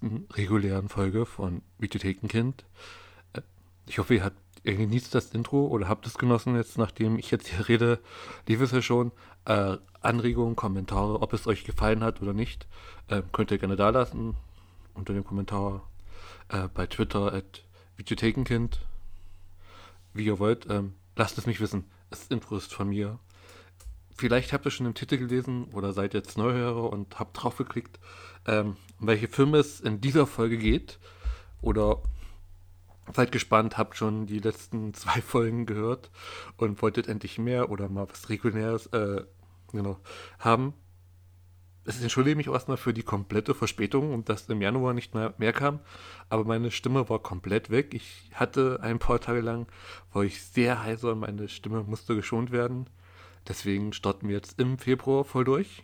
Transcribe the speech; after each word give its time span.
ersten 0.00 0.26
regulären 0.32 0.88
Folge 0.88 1.26
von 1.26 1.62
Videothekenkind. 1.78 2.64
Äh, 3.32 3.42
ich 3.86 3.98
hoffe, 3.98 4.14
ihr 4.14 4.24
habt 4.24 4.36
ihr 4.62 4.76
genießt 4.76 5.14
das 5.14 5.30
Intro 5.30 5.66
oder 5.68 5.88
habt 5.88 6.06
es 6.06 6.18
genossen 6.18 6.54
jetzt, 6.54 6.76
nachdem 6.76 7.18
ich 7.18 7.30
jetzt 7.30 7.48
hier 7.48 7.66
rede, 7.68 7.98
lief 8.46 8.60
es 8.60 8.72
ja 8.72 8.82
schon. 8.82 9.10
Äh, 9.46 9.78
Anregungen, 10.02 10.54
Kommentare, 10.56 11.22
ob 11.22 11.32
es 11.32 11.46
euch 11.46 11.64
gefallen 11.64 12.04
hat 12.04 12.20
oder 12.20 12.34
nicht, 12.34 12.66
äh, 13.08 13.22
könnt 13.32 13.50
ihr 13.50 13.58
gerne 13.58 13.76
da 13.76 13.88
lassen 13.88 14.36
unter 14.92 15.14
dem 15.14 15.24
Kommentar 15.24 15.88
äh, 16.48 16.68
bei 16.68 16.86
Twitter 16.86 17.32
at 17.32 17.64
Videothekenkind. 17.96 18.80
Wie 20.12 20.26
ihr 20.26 20.38
wollt, 20.38 20.66
ähm, 20.68 20.94
lasst 21.16 21.38
es 21.38 21.46
mich 21.46 21.60
wissen. 21.60 21.84
Das 22.10 22.26
Intro 22.26 22.56
ist 22.56 22.74
von 22.74 22.88
mir. 22.88 23.18
Vielleicht 24.20 24.52
habt 24.52 24.66
ihr 24.66 24.70
schon 24.70 24.84
im 24.84 24.92
Titel 24.92 25.16
gelesen 25.16 25.64
oder 25.72 25.94
seid 25.94 26.12
jetzt 26.12 26.36
Neuhörer 26.36 26.92
und 26.92 27.18
habt 27.18 27.42
drauf 27.42 27.56
geklickt, 27.56 27.98
ähm, 28.46 28.76
um 29.00 29.06
welche 29.06 29.28
Filme 29.28 29.56
es 29.56 29.80
in 29.80 30.02
dieser 30.02 30.26
Folge 30.26 30.58
geht. 30.58 30.98
Oder 31.62 32.02
seid 33.14 33.32
gespannt, 33.32 33.78
habt 33.78 33.96
schon 33.96 34.26
die 34.26 34.38
letzten 34.38 34.92
zwei 35.00 35.22
Folgen 35.22 35.64
gehört 35.64 36.10
und 36.58 36.82
wolltet 36.82 37.08
endlich 37.08 37.38
mehr 37.38 37.70
oder 37.70 37.88
mal 37.88 38.10
was 38.10 38.28
Reguläres 38.28 38.88
äh, 38.88 39.24
genau, 39.72 39.98
haben. 40.38 40.74
Ich 41.86 42.02
entschuldige 42.02 42.36
mich 42.36 42.48
erstmal 42.48 42.76
für 42.76 42.92
die 42.92 43.02
komplette 43.02 43.54
Verspätung 43.54 44.12
und 44.12 44.28
dass 44.28 44.50
im 44.50 44.60
Januar 44.60 44.92
nicht 44.92 45.14
mehr, 45.14 45.32
mehr 45.38 45.54
kam, 45.54 45.80
aber 46.28 46.44
meine 46.44 46.70
Stimme 46.70 47.08
war 47.08 47.20
komplett 47.20 47.70
weg. 47.70 47.94
Ich 47.94 48.30
hatte 48.34 48.80
ein 48.82 48.98
paar 48.98 49.18
Tage 49.18 49.40
lang, 49.40 49.66
war 50.12 50.24
ich 50.24 50.44
sehr 50.44 50.82
heiser 50.82 51.12
und 51.12 51.20
meine 51.20 51.48
Stimme 51.48 51.84
musste 51.84 52.14
geschont 52.14 52.50
werden. 52.50 52.86
Deswegen 53.50 53.92
starten 53.92 54.28
wir 54.28 54.36
jetzt 54.36 54.60
im 54.60 54.78
Februar 54.78 55.24
voll 55.24 55.42
durch 55.42 55.82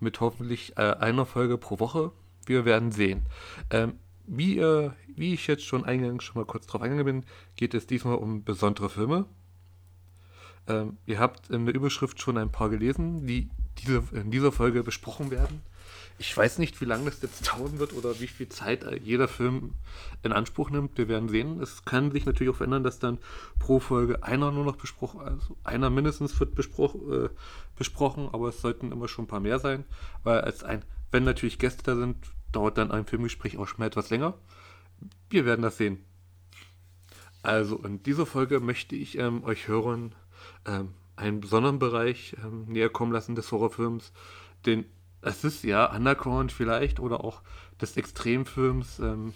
mit 0.00 0.18
hoffentlich 0.18 0.76
äh, 0.76 0.80
einer 0.80 1.24
Folge 1.24 1.56
pro 1.56 1.78
Woche. 1.78 2.10
Wir 2.46 2.64
werden 2.64 2.90
sehen. 2.90 3.26
Ähm, 3.70 4.00
wie, 4.26 4.58
äh, 4.58 4.90
wie 5.14 5.32
ich 5.32 5.46
jetzt 5.46 5.64
schon 5.64 5.84
eingangs 5.84 6.24
schon 6.24 6.40
mal 6.42 6.46
kurz 6.46 6.66
drauf 6.66 6.82
eingegangen 6.82 7.22
bin, 7.22 7.30
geht 7.54 7.74
es 7.74 7.86
diesmal 7.86 8.16
um 8.16 8.42
besondere 8.42 8.90
Filme. 8.90 9.26
Ähm, 10.68 10.96
ihr 11.06 11.18
habt 11.18 11.50
in 11.50 11.66
der 11.66 11.74
Überschrift 11.74 12.20
schon 12.20 12.38
ein 12.38 12.50
paar 12.50 12.70
gelesen, 12.70 13.26
die 13.26 13.48
diese, 13.78 14.02
in 14.12 14.30
dieser 14.30 14.52
Folge 14.52 14.82
besprochen 14.82 15.30
werden. 15.30 15.62
Ich 16.18 16.34
weiß 16.34 16.58
nicht, 16.58 16.80
wie 16.80 16.86
lange 16.86 17.04
das 17.04 17.20
jetzt 17.20 17.46
dauern 17.48 17.78
wird 17.78 17.92
oder 17.92 18.18
wie 18.20 18.26
viel 18.26 18.48
Zeit 18.48 18.86
jeder 19.02 19.28
Film 19.28 19.74
in 20.22 20.32
Anspruch 20.32 20.70
nimmt. 20.70 20.96
Wir 20.96 21.08
werden 21.08 21.28
sehen. 21.28 21.60
Es 21.60 21.84
kann 21.84 22.10
sich 22.10 22.24
natürlich 22.24 22.52
auch 22.52 22.56
verändern, 22.56 22.84
dass 22.84 22.98
dann 22.98 23.18
pro 23.58 23.80
Folge 23.80 24.22
einer 24.22 24.50
nur 24.50 24.64
noch 24.64 24.76
besprochen, 24.76 25.20
also 25.20 25.56
einer 25.62 25.90
mindestens 25.90 26.38
wird 26.40 26.54
bespro 26.54 26.86
äh, 27.12 27.28
besprochen, 27.76 28.30
aber 28.32 28.48
es 28.48 28.60
sollten 28.60 28.92
immer 28.92 29.08
schon 29.08 29.26
ein 29.26 29.28
paar 29.28 29.40
mehr 29.40 29.58
sein, 29.58 29.84
weil 30.24 30.40
als 30.40 30.64
ein, 30.64 30.84
wenn 31.10 31.24
natürlich 31.24 31.58
Gäste 31.58 31.82
da 31.82 31.94
sind, 31.94 32.16
dauert 32.52 32.78
dann 32.78 32.90
ein 32.90 33.04
Filmgespräch 33.04 33.58
auch 33.58 33.68
schon 33.68 33.80
mal 33.80 33.86
etwas 33.86 34.08
länger. 34.08 34.34
Wir 35.28 35.44
werden 35.44 35.62
das 35.62 35.76
sehen. 35.76 36.02
Also 37.42 37.76
in 37.84 38.02
dieser 38.02 38.26
Folge 38.26 38.58
möchte 38.60 38.96
ich 38.96 39.18
ähm, 39.18 39.44
euch 39.44 39.68
hören 39.68 40.14
ähm, 40.66 40.94
einen 41.16 41.40
besonderen 41.40 41.78
Bereich 41.78 42.36
ähm, 42.44 42.66
näher 42.66 42.90
kommen 42.90 43.12
lassen 43.12 43.34
des 43.34 43.50
Horrorfilms, 43.50 44.12
den 44.66 44.84
es 45.22 45.42
ist 45.44 45.64
ja 45.64 45.92
Underground 45.92 46.52
vielleicht 46.52 47.00
oder 47.00 47.24
auch 47.24 47.42
des 47.80 47.96
Extremfilms, 47.96 49.00
ähm, 49.00 49.32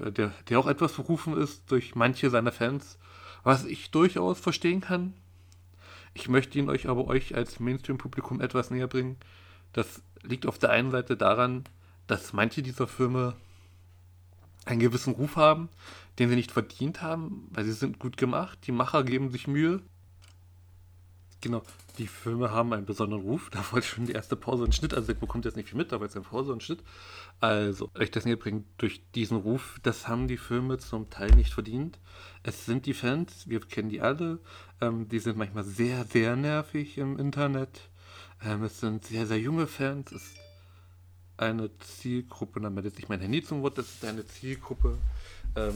äh, 0.00 0.10
der, 0.10 0.32
der 0.48 0.58
auch 0.58 0.66
etwas 0.66 0.92
berufen 0.94 1.36
ist 1.36 1.70
durch 1.70 1.94
manche 1.94 2.30
seiner 2.30 2.52
Fans, 2.52 2.98
was 3.44 3.64
ich 3.64 3.90
durchaus 3.90 4.40
verstehen 4.40 4.80
kann. 4.80 5.14
Ich 6.12 6.28
möchte 6.28 6.58
ihn 6.58 6.68
euch 6.68 6.88
aber 6.88 7.06
euch 7.06 7.34
als 7.36 7.60
Mainstream-Publikum 7.60 8.40
etwas 8.40 8.70
näher 8.70 8.88
bringen. 8.88 9.16
Das 9.72 10.02
liegt 10.22 10.46
auf 10.46 10.58
der 10.58 10.70
einen 10.70 10.90
Seite 10.90 11.16
daran, 11.16 11.64
dass 12.06 12.32
manche 12.32 12.62
dieser 12.62 12.88
Filme 12.88 13.36
einen 14.64 14.80
gewissen 14.80 15.14
Ruf 15.14 15.36
haben, 15.36 15.68
den 16.18 16.28
sie 16.28 16.36
nicht 16.36 16.50
verdient 16.50 17.00
haben, 17.00 17.46
weil 17.50 17.64
sie 17.64 17.72
sind 17.72 17.98
gut 17.98 18.16
gemacht, 18.16 18.58
die 18.66 18.72
Macher 18.72 19.04
geben 19.04 19.30
sich 19.30 19.46
Mühe 19.46 19.82
Genau, 21.42 21.62
die 21.96 22.06
Filme 22.06 22.50
haben 22.50 22.72
einen 22.72 22.84
besonderen 22.84 23.22
Ruf. 23.22 23.50
Da 23.52 23.64
wollte 23.70 23.86
ich 23.86 23.92
schon 23.92 24.06
die 24.06 24.12
erste 24.12 24.36
Pause 24.36 24.64
und 24.64 24.74
Schnitt. 24.74 24.94
Also, 24.94 25.12
ihr 25.12 25.18
bekommt 25.18 25.44
jetzt 25.44 25.56
nicht 25.56 25.70
viel 25.70 25.78
mit, 25.78 25.92
aber 25.92 26.04
jetzt 26.04 26.16
eine 26.16 26.24
Pause 26.24 26.52
und 26.52 26.62
Schnitt. 26.62 26.82
Also, 27.40 27.90
euch 27.94 28.10
das 28.10 28.24
näher 28.24 28.38
durch 28.78 29.02
diesen 29.14 29.38
Ruf, 29.38 29.80
das 29.82 30.06
haben 30.06 30.28
die 30.28 30.36
Filme 30.36 30.78
zum 30.78 31.08
Teil 31.08 31.30
nicht 31.34 31.52
verdient. 31.52 31.98
Es 32.42 32.66
sind 32.66 32.86
die 32.86 32.94
Fans, 32.94 33.48
wir 33.48 33.60
kennen 33.60 33.88
die 33.88 34.00
alle. 34.00 34.38
Ähm, 34.80 35.08
die 35.08 35.18
sind 35.18 35.38
manchmal 35.38 35.64
sehr, 35.64 36.04
sehr 36.04 36.36
nervig 36.36 36.98
im 36.98 37.18
Internet. 37.18 37.88
Ähm, 38.44 38.64
es 38.64 38.80
sind 38.80 39.06
sehr, 39.06 39.26
sehr 39.26 39.38
junge 39.38 39.66
Fans. 39.66 40.12
Es 40.12 40.22
ist 40.22 40.36
eine 41.38 41.70
Zielgruppe, 41.78 42.60
dann 42.60 42.74
meldet 42.74 42.96
sich 42.96 43.08
mein 43.08 43.20
Handy 43.20 43.42
zum 43.42 43.62
Wort, 43.62 43.78
das 43.78 43.86
ist 43.86 44.04
eine 44.04 44.26
Zielgruppe, 44.26 44.98
ähm, 45.56 45.74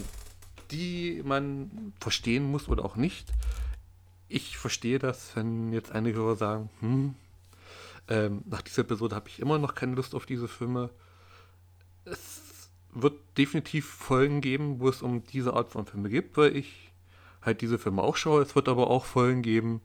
die 0.70 1.22
man 1.24 1.94
verstehen 2.00 2.50
muss 2.50 2.68
oder 2.68 2.84
auch 2.84 2.96
nicht 2.96 3.32
ich 4.28 4.56
verstehe 4.56 4.98
das, 4.98 5.34
wenn 5.36 5.72
jetzt 5.72 5.92
einige 5.92 6.18
Hörer 6.18 6.36
sagen, 6.36 6.70
hm, 6.80 7.14
ähm, 8.08 8.42
nach 8.46 8.62
dieser 8.62 8.82
Episode 8.82 9.14
habe 9.14 9.28
ich 9.28 9.40
immer 9.40 9.58
noch 9.58 9.74
keine 9.74 9.94
Lust 9.94 10.14
auf 10.14 10.26
diese 10.26 10.48
Filme. 10.48 10.90
Es 12.04 12.70
wird 12.92 13.18
definitiv 13.38 13.88
Folgen 13.88 14.40
geben, 14.40 14.80
wo 14.80 14.88
es 14.88 15.02
um 15.02 15.24
diese 15.24 15.54
Art 15.54 15.70
von 15.70 15.86
Filme 15.86 16.08
geht, 16.08 16.36
weil 16.36 16.56
ich 16.56 16.92
halt 17.42 17.60
diese 17.60 17.78
Filme 17.78 18.02
auch 18.02 18.16
schaue. 18.16 18.42
Es 18.42 18.54
wird 18.54 18.68
aber 18.68 18.88
auch 18.88 19.04
Folgen 19.04 19.42
geben, 19.42 19.80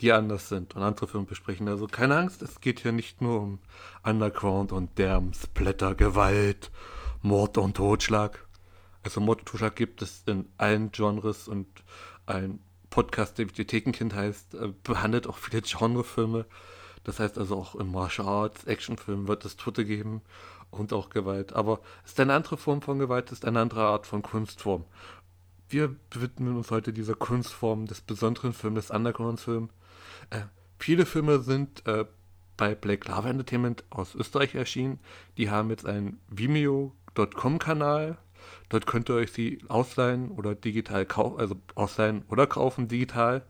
die 0.00 0.12
anders 0.12 0.48
sind 0.48 0.74
und 0.74 0.82
andere 0.82 1.08
Filme 1.08 1.26
besprechen. 1.26 1.68
Also 1.68 1.86
keine 1.86 2.16
Angst, 2.16 2.42
es 2.42 2.60
geht 2.60 2.80
hier 2.80 2.92
nicht 2.92 3.20
nur 3.20 3.40
um 3.40 3.58
Underground 4.02 4.72
und 4.72 4.98
Derm, 4.98 5.32
Splatter, 5.34 5.94
Gewalt, 5.94 6.70
Mord 7.22 7.58
und 7.58 7.76
Totschlag. 7.76 8.46
Also 9.02 9.20
Mord 9.20 9.40
und 9.40 9.46
Totschlag 9.46 9.76
gibt 9.76 10.02
es 10.02 10.22
in 10.26 10.46
allen 10.56 10.92
Genres 10.92 11.48
und 11.48 11.66
ein 12.26 12.60
Podcast, 12.94 13.38
der 13.38 13.46
Bibliothekenkind 13.46 14.14
heißt, 14.14 14.54
äh, 14.54 14.72
behandelt 14.84 15.26
auch 15.26 15.36
viele 15.36 15.62
Genrefilme. 15.62 16.46
Das 17.02 17.18
heißt 17.18 17.38
also 17.38 17.56
auch 17.56 17.74
in 17.74 17.90
Martial 17.90 18.28
Arts, 18.28 18.62
Actionfilmen 18.64 19.26
wird 19.26 19.44
es 19.44 19.56
Tote 19.56 19.84
geben 19.84 20.22
und 20.70 20.92
auch 20.92 21.10
Gewalt. 21.10 21.54
Aber 21.54 21.80
es 22.04 22.12
ist 22.12 22.20
eine 22.20 22.34
andere 22.34 22.56
Form 22.56 22.82
von 22.82 23.00
Gewalt, 23.00 23.32
es 23.32 23.38
ist 23.38 23.46
eine 23.46 23.58
andere 23.58 23.82
Art 23.82 24.06
von 24.06 24.22
Kunstform. 24.22 24.84
Wir 25.68 25.96
widmen 26.12 26.56
uns 26.56 26.70
heute 26.70 26.92
dieser 26.92 27.16
Kunstform 27.16 27.86
des 27.86 28.00
besonderen 28.00 28.52
Films, 28.52 28.86
des 28.86 28.90
Underground-Films. 28.92 29.72
Äh, 30.30 30.42
viele 30.78 31.04
Filme 31.04 31.40
sind 31.40 31.84
äh, 31.88 32.04
bei 32.56 32.76
Black 32.76 33.08
Lava 33.08 33.28
Entertainment 33.28 33.82
aus 33.90 34.14
Österreich 34.14 34.54
erschienen. 34.54 35.00
Die 35.36 35.50
haben 35.50 35.70
jetzt 35.70 35.84
einen 35.84 36.20
Vimeo.com-Kanal 36.28 38.18
Dort 38.68 38.86
könnt 38.86 39.08
ihr 39.08 39.14
euch 39.14 39.32
sie 39.32 39.58
ausleihen 39.68 40.30
oder 40.30 40.54
digital 40.54 41.06
kaufen, 41.06 41.38
also 41.38 41.56
ausleihen 41.74 42.24
oder 42.28 42.46
kaufen 42.46 42.88
digital. 42.88 43.44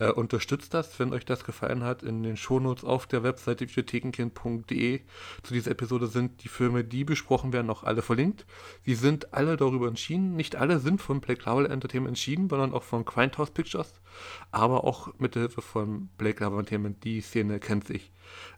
Äh, 0.00 0.10
unterstützt 0.12 0.74
das, 0.74 0.96
wenn 1.00 1.12
euch 1.12 1.24
das 1.24 1.44
gefallen 1.44 1.82
hat. 1.82 2.02
In 2.04 2.22
den 2.22 2.36
Shownotes 2.36 2.84
auf 2.84 3.06
der 3.06 3.24
Webseite 3.24 3.66
bibliothekenkind.de 3.66 5.00
zu 5.42 5.54
dieser 5.54 5.72
Episode 5.72 6.06
sind 6.06 6.44
die 6.44 6.48
Filme, 6.48 6.84
die 6.84 7.04
besprochen 7.04 7.52
werden, 7.52 7.68
auch 7.68 7.82
alle 7.82 8.02
verlinkt. 8.02 8.46
Sie 8.84 8.94
sind 8.94 9.34
alle 9.34 9.56
darüber 9.56 9.88
entschieden. 9.88 10.36
Nicht 10.36 10.54
alle 10.54 10.78
sind 10.78 11.02
von 11.02 11.20
Black 11.20 11.44
Label 11.44 11.66
Entertainment 11.66 12.10
entschieden, 12.10 12.48
sondern 12.48 12.72
auch 12.72 12.84
von 12.84 13.04
Grindhouse 13.04 13.50
Pictures. 13.50 13.92
Aber 14.52 14.84
auch 14.84 15.12
mit 15.18 15.34
Hilfe 15.34 15.62
von 15.62 16.08
Black 16.16 16.38
Label 16.38 16.60
Entertainment. 16.60 17.02
Die 17.02 17.20
Szene 17.20 17.58
kennt 17.58 17.86
sich. 17.86 18.12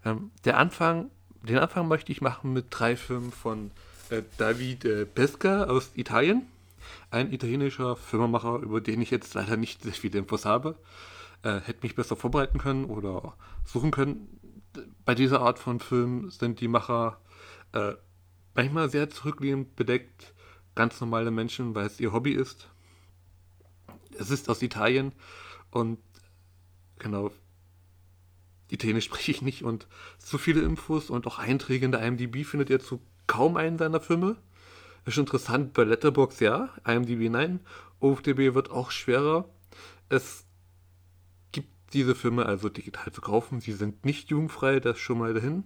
Ähm, 0.05 0.33
der 0.45 0.59
Anfang, 0.59 1.11
den 1.43 1.59
Anfang 1.59 1.89
möchte 1.89 2.13
ich 2.13 2.21
machen 2.21 2.53
mit 2.53 2.67
drei 2.69 2.97
Filmen 2.97 3.33
von 3.33 3.71
äh, 4.11 4.23
David 4.37 4.85
äh, 4.85 5.07
Pesca 5.07 5.65
aus 5.65 5.91
Italien. 5.95 6.47
Ein 7.11 7.33
italienischer 7.33 7.97
Filmemacher, 7.97 8.59
über 8.59 8.81
den 8.81 9.01
ich 9.03 9.11
jetzt 9.11 9.35
leider 9.35 9.57
nicht 9.57 9.83
sehr 9.83 9.93
viele 9.93 10.19
Infos 10.19 10.45
habe. 10.45 10.77
Äh, 11.43 11.61
hätte 11.61 11.83
mich 11.83 11.95
besser 11.95 12.17
vorbereiten 12.17 12.59
können 12.59 12.85
oder 12.85 13.35
suchen 13.65 13.91
können. 13.91 14.41
Bei 15.05 15.15
dieser 15.15 15.41
Art 15.41 15.59
von 15.59 15.81
Film 15.81 16.31
sind 16.31 16.61
die 16.61 16.69
Macher 16.69 17.21
äh, 17.73 17.95
manchmal 18.55 18.91
sehr 18.91 19.11
zurückliegend 19.11 19.77
bedeckt. 19.77 20.35
Ganz 20.75 21.01
normale 21.01 21.31
Menschen, 21.31 21.75
weil 21.75 21.87
es 21.87 22.01
ihr 22.01 22.13
Hobby 22.13 22.33
ist. 22.33 22.69
Es 24.19 24.31
ist 24.31 24.49
aus 24.49 24.63
Italien 24.63 25.13
und 25.71 25.99
genau, 26.99 27.31
Italienisch 28.69 29.07
spreche 29.07 29.33
ich 29.33 29.43
nicht 29.43 29.65
und 29.65 29.89
zu 30.19 30.39
viele 30.39 30.61
Infos 30.63 31.11
und 31.11 31.27
auch 31.27 31.39
Einträge 31.39 31.85
in 31.85 31.93
der 31.93 32.03
IMDb 32.03 32.45
findet 32.45 32.71
ihr 32.71 32.81
zu 32.81 33.01
kaum 33.31 33.57
einen 33.57 33.79
seiner 33.79 34.01
Filme. 34.01 34.35
Ist 35.07 35.17
interessant, 35.17 35.73
bei 35.73 35.85
Letterbox 35.85 36.41
ja, 36.41 36.71
IMDb 36.85 37.31
nein, 37.31 37.61
OFDB 38.01 38.55
wird 38.55 38.73
auch 38.73 38.91
schwerer. 38.91 39.49
Es 40.09 40.47
gibt 41.53 41.69
diese 41.93 42.17
Filme 42.17 42.45
also 42.45 42.69
digital 42.69 43.13
zu 43.13 43.21
kaufen, 43.21 43.61
sie 43.61 43.73
sind 43.73 44.05
nicht 44.05 44.31
jugendfrei, 44.31 44.81
das 44.81 44.99
schon 44.99 45.19
mal 45.19 45.33
dahin. 45.33 45.65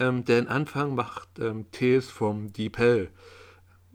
Ähm, 0.00 0.24
der 0.24 0.50
Anfang 0.50 0.96
macht 0.96 1.38
ähm, 1.38 1.70
Tales 1.70 2.10
from 2.10 2.52
Deep 2.52 2.78
Hell. 2.78 3.10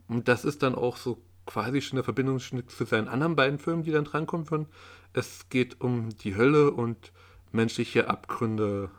Und 0.08 0.30
das 0.30 0.46
ist 0.46 0.64
dann 0.64 0.74
auch 0.74 0.96
so 0.96 1.22
quasi 1.46 1.82
schon 1.82 1.98
der 1.98 2.06
Verbindungsschnitt 2.06 2.72
zu 2.72 2.86
seinen 2.86 3.10
anderen 3.10 3.36
beiden 3.36 3.60
Filmen, 3.60 3.84
die 3.84 3.92
dann 3.92 4.06
drankommen 4.06 4.50
würden. 4.50 4.68
Es 5.12 5.50
geht 5.50 5.82
um 5.82 6.10
die 6.10 6.38
Hölle 6.38 6.72
und 6.72 7.12
menschliche 7.52 8.10
Abgründe 8.10 8.92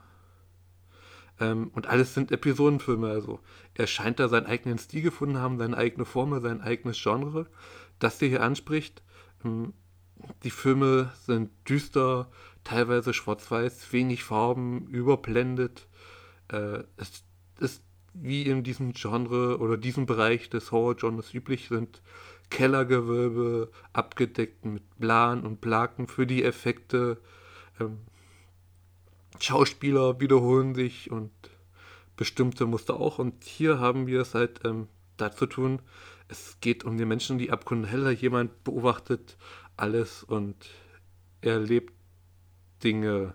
Ähm, 1.40 1.70
und 1.74 1.86
alles 1.86 2.14
sind 2.14 2.30
Episodenfilme. 2.30 3.08
Also 3.08 3.40
er 3.74 3.86
scheint 3.86 4.20
da 4.20 4.28
seinen 4.28 4.46
eigenen 4.46 4.78
Stil 4.78 5.02
gefunden 5.02 5.38
haben, 5.38 5.58
seine 5.58 5.76
eigene 5.76 6.04
Formel, 6.04 6.40
sein 6.42 6.60
eigenes 6.60 7.02
Genre, 7.02 7.46
das 7.98 8.18
der 8.18 8.28
hier 8.28 8.42
anspricht. 8.42 9.02
Ähm, 9.44 9.72
die 10.44 10.50
Filme 10.50 11.10
sind 11.24 11.50
düster, 11.68 12.30
teilweise 12.62 13.14
schwarz-weiß, 13.14 13.92
wenig 13.92 14.22
Farben, 14.22 14.86
überblendet. 14.88 15.88
Äh, 16.48 16.84
es 16.98 17.24
ist 17.58 17.82
wie 18.12 18.42
in 18.42 18.62
diesem 18.62 18.92
Genre 18.92 19.58
oder 19.58 19.76
diesem 19.76 20.04
Bereich 20.04 20.50
des 20.50 20.72
Horror-Genres 20.72 21.32
üblich 21.32 21.68
sind 21.68 22.02
Kellergewölbe 22.50 23.70
abgedeckt 23.92 24.64
mit 24.64 24.82
Plan 24.98 25.46
und 25.46 25.60
Plaken 25.60 26.08
für 26.08 26.26
die 26.26 26.42
Effekte. 26.42 27.18
Ähm, 27.78 27.98
Schauspieler 29.40 30.20
wiederholen 30.20 30.74
sich 30.74 31.10
und 31.10 31.30
bestimmte 32.16 32.66
Muster 32.66 32.94
auch. 32.94 33.18
Und 33.18 33.44
hier 33.44 33.78
haben 33.78 34.06
wir 34.06 34.20
es 34.20 34.34
halt 34.34 34.60
ähm, 34.64 34.88
dazu 35.16 35.46
tun, 35.46 35.80
es 36.28 36.58
geht 36.60 36.84
um 36.84 36.96
die 36.96 37.04
Menschen, 37.04 37.38
die 37.38 37.50
Abgründe 37.50 37.88
heller. 37.88 38.10
Jemand 38.10 38.62
beobachtet 38.62 39.36
alles 39.76 40.22
und 40.22 40.54
erlebt 41.40 41.92
Dinge. 42.84 43.34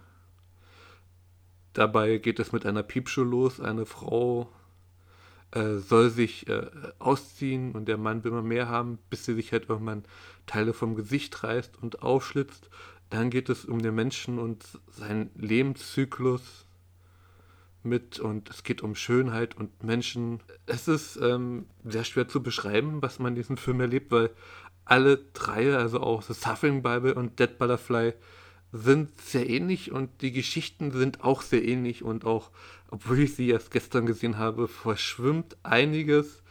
Dabei 1.73 2.17
geht 2.19 2.39
es 2.39 2.53
mit 2.53 2.65
einer 2.65 2.83
Piepshow 2.83 3.23
los. 3.23 3.59
Eine 3.59 3.85
Frau 3.85 4.49
äh, 5.51 5.77
soll 5.77 6.09
sich 6.09 6.47
äh, 6.47 6.67
ausziehen 6.99 7.73
und 7.73 7.87
der 7.87 7.97
Mann 7.97 8.23
will 8.23 8.31
immer 8.31 8.41
mehr 8.41 8.69
haben, 8.69 8.97
bis 9.09 9.25
sie 9.25 9.33
sich 9.33 9.51
halt 9.51 9.67
irgendwann 9.69 10.05
Teile 10.45 10.73
vom 10.73 10.95
Gesicht 10.95 11.43
reißt 11.43 11.81
und 11.81 12.01
aufschlitzt. 12.01 12.69
Dann 13.09 13.29
geht 13.29 13.49
es 13.49 13.65
um 13.65 13.81
den 13.81 13.95
Menschen 13.95 14.39
und 14.39 14.63
seinen 14.87 15.29
Lebenszyklus 15.35 16.65
mit 17.83 18.19
und 18.19 18.49
es 18.49 18.63
geht 18.63 18.81
um 18.81 18.95
Schönheit 18.95 19.55
und 19.55 19.83
Menschen. 19.83 20.39
Es 20.65 20.87
ist 20.87 21.17
ähm, 21.17 21.67
sehr 21.83 22.03
schwer 22.03 22.27
zu 22.27 22.41
beschreiben, 22.41 23.01
was 23.01 23.19
man 23.19 23.33
in 23.33 23.35
diesem 23.35 23.57
Film 23.57 23.79
erlebt, 23.79 24.11
weil 24.11 24.31
alle 24.85 25.17
drei, 25.33 25.75
also 25.75 25.99
auch 25.99 26.21
The 26.21 26.33
Suffering 26.33 26.81
Bible 26.83 27.15
und 27.15 27.39
Dead 27.39 27.57
Butterfly, 27.57 28.13
sind 28.71 29.19
sehr 29.21 29.49
ähnlich 29.49 29.91
und 29.91 30.21
die 30.21 30.31
Geschichten 30.31 30.91
sind 30.91 31.23
auch 31.23 31.41
sehr 31.41 31.63
ähnlich 31.63 32.03
und 32.03 32.25
auch, 32.25 32.51
obwohl 32.89 33.19
ich 33.19 33.35
sie 33.35 33.49
erst 33.49 33.71
gestern 33.71 34.05
gesehen 34.05 34.37
habe, 34.37 34.67
verschwimmt 34.67 35.55
einiges. 35.63 36.43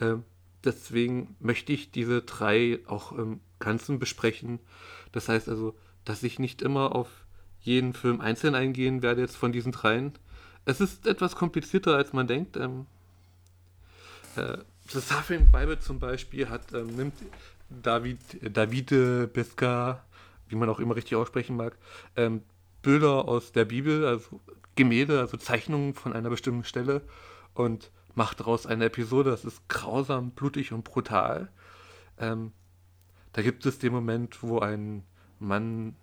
Ähm, 0.00 0.24
deswegen 0.62 1.36
möchte 1.40 1.72
ich 1.72 1.90
diese 1.90 2.22
drei 2.22 2.80
auch 2.86 3.12
im 3.12 3.40
Ganzen 3.60 3.98
besprechen. 3.98 4.58
Das 5.12 5.28
heißt 5.28 5.48
also, 5.48 5.74
dass 6.04 6.22
ich 6.22 6.38
nicht 6.38 6.62
immer 6.62 6.94
auf 6.94 7.08
jeden 7.60 7.92
Film 7.92 8.20
einzeln 8.20 8.54
eingehen 8.54 9.02
werde 9.02 9.20
jetzt 9.20 9.36
von 9.36 9.52
diesen 9.52 9.72
dreien. 9.72 10.12
Es 10.64 10.80
ist 10.80 11.06
etwas 11.06 11.36
komplizierter, 11.36 11.96
als 11.96 12.12
man 12.12 12.26
denkt. 12.26 12.56
Ähm, 12.56 12.86
äh, 14.36 14.58
The 14.88 15.00
Suffering 15.00 15.50
Bible 15.50 15.78
zum 15.78 15.98
Beispiel 15.98 16.48
hat, 16.48 16.72
ähm, 16.72 16.96
nimmt 16.96 17.14
David, 17.68 18.18
Davide 18.42 19.28
Bisca 19.28 20.02
wie 20.50 20.56
man 20.56 20.68
auch 20.68 20.80
immer 20.80 20.96
richtig 20.96 21.16
aussprechen 21.16 21.56
mag, 21.56 21.78
ähm, 22.16 22.42
Bilder 22.82 23.28
aus 23.28 23.52
der 23.52 23.64
Bibel, 23.64 24.04
also 24.04 24.40
Gemälde, 24.74 25.20
also 25.20 25.36
Zeichnungen 25.36 25.94
von 25.94 26.12
einer 26.12 26.30
bestimmten 26.30 26.64
Stelle 26.64 27.02
und 27.54 27.90
macht 28.14 28.40
daraus 28.40 28.66
eine 28.66 28.86
Episode. 28.86 29.30
Das 29.30 29.44
ist 29.44 29.68
grausam, 29.68 30.30
blutig 30.32 30.72
und 30.72 30.84
brutal. 30.84 31.48
Ähm, 32.18 32.52
da 33.32 33.42
gibt 33.42 33.64
es 33.66 33.78
den 33.78 33.92
Moment, 33.92 34.42
wo 34.42 34.58
ein 34.58 35.04
Mann 35.40 35.96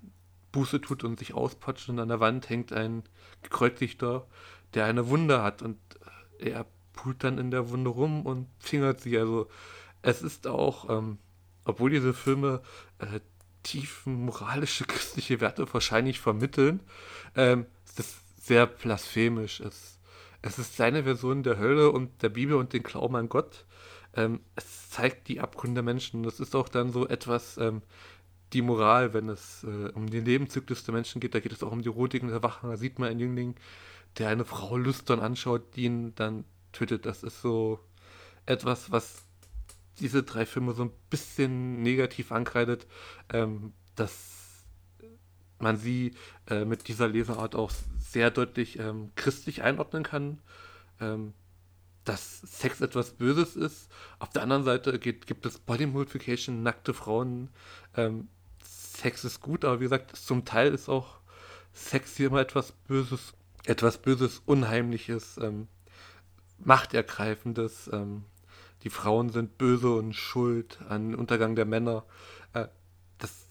Buße 0.51 0.81
tut 0.81 1.03
und 1.03 1.19
sich 1.19 1.33
auspatscht 1.33 1.89
und 1.89 1.99
an 1.99 2.09
der 2.09 2.19
Wand 2.19 2.49
hängt 2.49 2.73
ein 2.73 3.03
gekreuzigter, 3.43 4.25
der 4.73 4.85
eine 4.85 5.07
Wunde 5.07 5.41
hat 5.41 5.61
und 5.61 5.77
er 6.39 6.65
pult 6.93 7.23
dann 7.23 7.37
in 7.37 7.51
der 7.51 7.69
Wunde 7.69 7.89
rum 7.89 8.25
und 8.25 8.47
fingert 8.59 9.01
sie. 9.01 9.17
Also 9.17 9.47
es 10.01 10.21
ist 10.21 10.47
auch, 10.47 10.89
ähm, 10.89 11.17
obwohl 11.63 11.89
diese 11.89 12.13
Filme 12.13 12.61
äh, 12.99 13.19
tiefen 13.63 14.25
moralische, 14.25 14.85
christliche 14.87 15.39
Werte 15.39 15.71
wahrscheinlich 15.71 16.19
vermitteln. 16.19 16.81
Ähm, 17.35 17.65
es 17.85 17.99
ist 17.99 18.45
sehr 18.45 18.65
blasphemisch. 18.65 19.59
Es, 19.59 19.99
es 20.41 20.59
ist 20.59 20.75
seine 20.75 21.03
Version 21.03 21.43
der 21.43 21.57
Hölle 21.57 21.91
und 21.91 22.21
der 22.23 22.29
Bibel 22.29 22.55
und 22.55 22.73
den 22.73 22.83
Glauben 22.83 23.15
an 23.15 23.29
Gott. 23.29 23.65
Ähm, 24.15 24.39
es 24.55 24.89
zeigt 24.89 25.27
die 25.27 25.39
Abgründe 25.39 25.75
der 25.75 25.83
Menschen. 25.83 26.23
Das 26.23 26.39
ist 26.39 26.55
auch 26.55 26.69
dann 26.69 26.91
so 26.91 27.07
etwas, 27.07 27.57
ähm, 27.57 27.81
die 28.53 28.61
Moral, 28.61 29.13
wenn 29.13 29.29
es 29.29 29.63
äh, 29.63 29.91
um 29.94 30.09
den 30.09 30.25
Lebenszyklus 30.25 30.83
der 30.83 30.94
Menschen 30.94 31.19
geht. 31.19 31.35
Da 31.35 31.39
geht 31.39 31.51
es 31.51 31.63
auch 31.63 31.71
um 31.71 31.81
die 31.81 31.89
Rotigen 31.89 32.29
der 32.29 32.44
Wachen. 32.44 32.69
Da 32.69 32.77
sieht 32.77 32.99
man 32.99 33.09
einen 33.09 33.19
Jüngling, 33.19 33.55
der 34.17 34.29
eine 34.29 34.45
Frau 34.45 34.77
lüstern 34.77 35.19
anschaut, 35.19 35.75
die 35.75 35.83
ihn 35.83 36.15
dann 36.15 36.45
tötet. 36.71 37.05
Das 37.05 37.23
ist 37.23 37.41
so 37.41 37.79
etwas, 38.45 38.92
was 38.92 39.23
diese 39.99 40.23
drei 40.23 40.45
Filme 40.45 40.73
so 40.73 40.83
ein 40.83 40.92
bisschen 41.09 41.81
negativ 41.81 42.31
ankreidet, 42.31 42.87
ähm, 43.33 43.73
dass 43.95 44.63
man 45.59 45.77
sie 45.77 46.13
äh, 46.49 46.66
mit 46.66 46.87
dieser 46.87 47.07
Leseart 47.07 47.56
auch 47.56 47.71
sehr 47.97 48.30
deutlich 48.31 48.80
ähm, 48.80 49.11
christlich 49.16 49.63
einordnen 49.63 50.04
kann. 50.04 50.39
Ähm, 50.99 51.33
dass 52.07 52.39
Sex 52.39 52.80
etwas 52.80 53.11
Böses 53.11 53.56
ist. 53.56 53.92
Auf 54.19 54.30
der 54.30 54.42
anderen 54.42 54.63
Seite 54.63 54.97
geht, 54.97 55.27
gibt 55.27 55.45
es 55.45 55.59
Body 55.59 55.85
Modification, 55.85 56.63
nackte 56.63 56.94
Frauen. 56.94 57.49
Ähm, 57.95 58.30
Sex 58.97 59.23
ist 59.23 59.42
gut, 59.42 59.63
aber 59.63 59.80
wie 59.80 59.85
gesagt, 59.85 60.16
zum 60.16 60.44
Teil 60.44 60.73
ist 60.73 60.89
auch 60.89 61.19
Sex 61.71 62.18
hier 62.18 62.27
immer 62.27 62.42
etwas 62.42 62.71
Böses, 62.71 63.33
etwas 63.66 63.99
Böses, 63.99 64.42
Unheimliches, 64.45 65.37
ähm, 65.37 65.68
Machtergreifendes. 66.57 67.89
Ähm, 67.94 68.23
die 68.83 68.89
Frauen 68.89 69.30
sind 69.30 69.59
böse 69.59 69.94
und 69.94 70.13
schuld 70.13 70.80
an 70.89 71.13
Untergang 71.13 71.56
der 71.56 71.66
Männer. 71.66 72.06
Äh, 72.54 72.68
das 73.19 73.49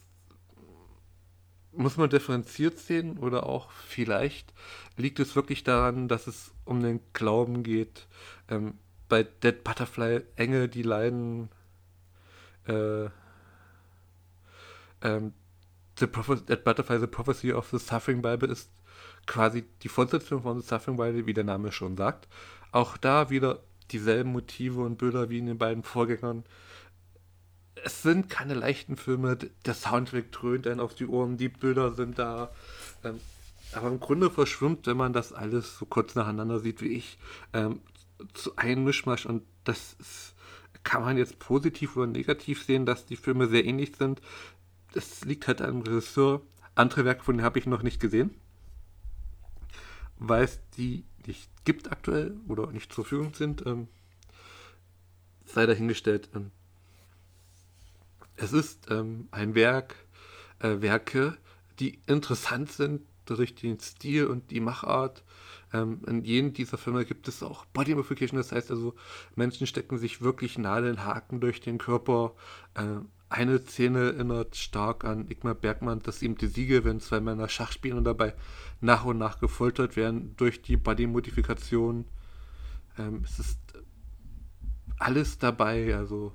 muss 1.73 1.97
man 1.97 2.11
differenziert 2.11 2.81
sehen 2.81 3.19
oder 3.19 3.47
auch 3.47 3.71
vielleicht 3.71 4.53
liegt 4.97 5.21
es 5.21 5.37
wirklich 5.37 5.63
daran, 5.63 6.09
dass 6.09 6.27
es 6.27 6.53
um 6.65 6.83
den 6.83 7.01
Glauben 7.13 7.63
geht. 7.63 8.09
Ähm, 8.49 8.79
bei 9.09 9.23
Dead 9.23 9.63
Butterfly 9.63 10.23
Engel, 10.35 10.67
die 10.67 10.83
leiden. 10.83 11.51
Äh, 12.67 13.11
ähm, 15.07 15.33
the 15.99 16.07
Dead 16.07 16.65
Butterfly, 16.65 16.99
The 16.99 17.07
Prophecy 17.07 17.53
of 17.53 17.69
the 17.71 17.79
Suffering 17.79 18.21
Bible 18.23 18.51
ist 18.51 18.71
quasi 19.27 19.65
die 19.83 19.89
Fortsetzung 19.89 20.43
von 20.43 20.61
The 20.61 20.67
Suffering 20.67 20.97
Bible, 20.97 21.27
wie 21.27 21.35
der 21.35 21.45
Name 21.45 21.73
schon 21.73 21.97
sagt. 21.97 22.29
Auch 22.73 22.97
da 22.97 23.31
wieder 23.31 23.61
dieselben 23.91 24.33
Motive 24.33 24.83
und 24.83 24.99
Bilder 24.99 25.31
wie 25.31 25.39
in 25.39 25.47
den 25.47 25.59
beiden 25.59 25.83
Vorgängern. 25.83 26.45
Es 27.85 28.03
sind 28.03 28.29
keine 28.29 28.55
leichten 28.55 28.97
Filme, 28.97 29.37
der 29.37 29.75
Soundtrack 29.75 30.33
dröhnt 30.33 30.67
dann 30.67 30.81
auf 30.81 30.95
die 30.95 31.07
Ohren, 31.07 31.37
die 31.37 31.49
Bilder 31.49 31.93
sind 31.93 32.19
da. 32.19 32.51
Ähm, 33.05 33.21
aber 33.73 33.89
im 33.89 34.01
Grunde 34.01 34.31
verschwimmt, 34.31 34.87
wenn 34.87 34.97
man 34.97 35.13
das 35.13 35.33
alles 35.33 35.79
so 35.79 35.87
kurz 35.87 36.15
nacheinander 36.15 36.61
sieht 36.61 36.81
wie 36.81 36.89
ich, 36.89 37.19
ähm, 37.53 37.81
zu 38.35 38.57
einem 38.57 38.85
Mischmasch. 38.85 39.27
Und 39.27 39.43
das 39.65 39.97
ist, 39.99 40.35
kann 40.83 41.03
man 41.03 41.19
jetzt 41.19 41.39
positiv 41.39 41.97
oder 41.97 42.07
negativ 42.07 42.65
sehen, 42.65 42.87
dass 42.87 43.07
die 43.07 43.17
Filme 43.17 43.49
sehr 43.49 43.65
ähnlich 43.65 43.95
sind. 43.97 44.21
Das 44.97 45.27
liegt 45.27 45.47
halt 45.47 45.61
am 45.61 45.83
Regisseur. 45.83 46.41
Andere 46.75 47.05
Werke 47.05 47.23
von 47.23 47.37
denen 47.37 47.45
habe 47.45 47.59
ich 47.59 47.67
noch 47.67 47.83
nicht 47.83 48.01
gesehen, 48.01 48.35
weil 50.17 50.45
es 50.45 50.59
die 50.79 51.05
nicht 51.27 51.51
gibt 51.67 51.93
aktuell 51.93 52.35
oder 52.49 52.73
nicht 52.73 52.91
zur 52.91 53.05
Verfügung 53.05 53.35
sind, 53.35 53.67
ähm, 53.67 53.89
sei 55.45 55.67
dahingestellt. 55.67 56.31
Ähm, 56.35 56.51
es 58.37 58.55
ist 58.55 58.91
ähm, 58.91 59.29
ein 59.33 59.55
Werk, 59.55 59.97
äh, 60.61 60.81
Werke, 60.81 61.37
die 61.79 62.01
interessant 62.07 62.73
sind 62.73 63.03
durch 63.27 63.55
den 63.55 63.79
Stil 63.79 64.29
und 64.29 64.51
die 64.51 64.61
Machart. 64.61 65.25
Ähm, 65.75 66.01
in 66.07 66.25
jedem 66.25 66.55
dieser 66.55 66.79
Filme 66.79 67.05
gibt 67.05 67.29
es 67.29 67.43
auch 67.43 67.67
Body 67.67 67.95
Modification, 67.95 68.39
das 68.39 68.51
heißt 68.51 68.71
also, 68.71 68.95
Menschen 69.35 69.67
stecken 69.67 69.99
sich 69.99 70.23
wirklich 70.23 70.57
Nadelhaken 70.57 71.43
durch 71.43 71.61
den 71.61 71.77
Körper. 71.77 72.35
Äh, 72.73 73.01
eine 73.29 73.59
Szene 73.61 74.13
erinnert 74.13 74.57
stark 74.57 75.05
an 75.05 75.29
Igmar 75.31 75.55
Bergmann, 75.55 76.03
das 76.03 76.23
ihm 76.23 76.37
die 76.37 76.47
Siege, 76.47 76.85
wenn 76.85 77.01
zwei 77.01 77.21
Männer 77.21 77.49
Schach 77.49 77.73
spielen 77.73 77.99
und 77.99 78.05
dabei 78.05 78.35
nach 78.81 79.05
und 79.05 79.19
nach 79.19 79.41
gefoltert 79.41 79.97
werden 79.97 80.35
durch 80.37 80.63
die 80.63 80.77
Body-Modifikation. 80.77 82.05
Ähm, 82.99 83.23
es 83.25 83.39
ist 83.39 83.59
alles 84.99 85.39
dabei, 85.39 85.97
also 85.97 86.33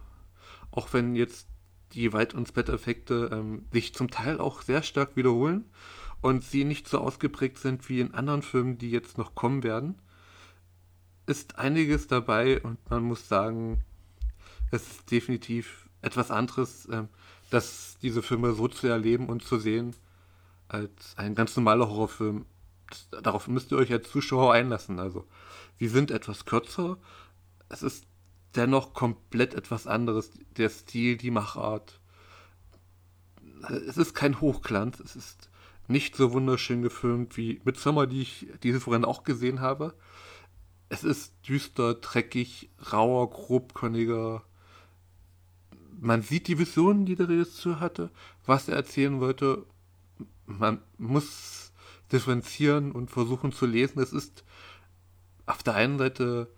auch 0.71 0.91
wenn 0.93 1.15
jetzt 1.15 1.47
die 1.93 2.13
Wald- 2.13 2.33
und 2.33 2.47
Spat-Effekte 2.47 3.29
ähm, 3.31 3.65
sich 3.71 3.93
zum 3.93 4.09
Teil 4.09 4.39
auch 4.39 4.61
sehr 4.61 4.83
stark 4.83 5.15
wiederholen 5.15 5.65
und 6.21 6.43
sie 6.43 6.63
nicht 6.63 6.87
so 6.87 6.99
ausgeprägt 6.99 7.57
sind 7.57 7.87
wie 7.89 7.99
in 7.99 8.13
anderen 8.13 8.41
Filmen, 8.41 8.77
die 8.77 8.91
jetzt 8.91 9.17
noch 9.17 9.35
kommen 9.35 9.63
werden, 9.63 9.95
ist 11.25 11.57
einiges 11.57 12.07
dabei 12.07 12.61
und 12.61 12.77
man 12.89 13.03
muss 13.03 13.27
sagen, 13.27 13.83
es 14.71 14.89
ist 14.89 15.11
definitiv 15.11 15.89
etwas 16.01 16.31
anderes, 16.31 16.87
ähm, 16.91 17.09
dass 17.49 17.97
diese 18.01 18.21
Filme 18.21 18.53
so 18.53 18.67
zu 18.67 18.87
erleben 18.87 19.27
und 19.27 19.43
zu 19.43 19.59
sehen, 19.59 19.95
als 20.67 21.17
ein 21.17 21.35
ganz 21.35 21.55
normaler 21.55 21.89
Horrorfilm, 21.89 22.45
darauf 23.21 23.47
müsst 23.47 23.71
ihr 23.71 23.77
euch 23.77 23.91
als 23.91 24.09
Zuschauer 24.09 24.53
einlassen. 24.53 24.99
Also, 24.99 25.27
sie 25.79 25.87
sind 25.87 26.11
etwas 26.11 26.45
kürzer. 26.45 26.97
Es 27.69 27.83
ist 27.83 28.05
dennoch 28.55 28.93
komplett 28.93 29.53
etwas 29.53 29.87
anderes. 29.87 30.31
Der 30.57 30.69
Stil, 30.69 31.17
die 31.17 31.31
Machart. 31.31 31.99
Es 33.87 33.97
ist 33.97 34.13
kein 34.13 34.39
Hochglanz. 34.41 34.99
Es 34.99 35.15
ist 35.15 35.49
nicht 35.87 36.15
so 36.15 36.31
wunderschön 36.31 36.81
gefilmt 36.81 37.37
wie 37.37 37.61
Midsommar, 37.65 38.07
die 38.07 38.21
ich 38.21 38.47
dieses 38.63 38.85
Wochenende 38.87 39.07
auch 39.07 39.23
gesehen 39.23 39.59
habe. 39.59 39.93
Es 40.89 41.03
ist 41.03 41.33
düster, 41.47 41.95
dreckig, 41.95 42.69
rauer, 42.91 43.29
grobkörniger. 43.29 44.43
Man 45.99 46.21
sieht 46.21 46.47
die 46.47 46.57
Visionen, 46.57 47.05
die 47.05 47.15
der 47.15 47.29
Regisseur 47.29 47.79
hatte, 47.79 48.09
was 48.45 48.67
er 48.67 48.75
erzählen 48.75 49.19
wollte. 49.19 49.65
Man 50.45 50.81
muss 50.97 51.71
differenzieren 52.11 52.91
und 52.91 53.11
versuchen 53.11 53.51
zu 53.51 53.65
lesen. 53.65 53.99
Es 54.01 54.13
ist 54.13 54.43
auf 55.45 55.63
der 55.63 55.75
einen 55.75 55.97
Seite 55.97 56.49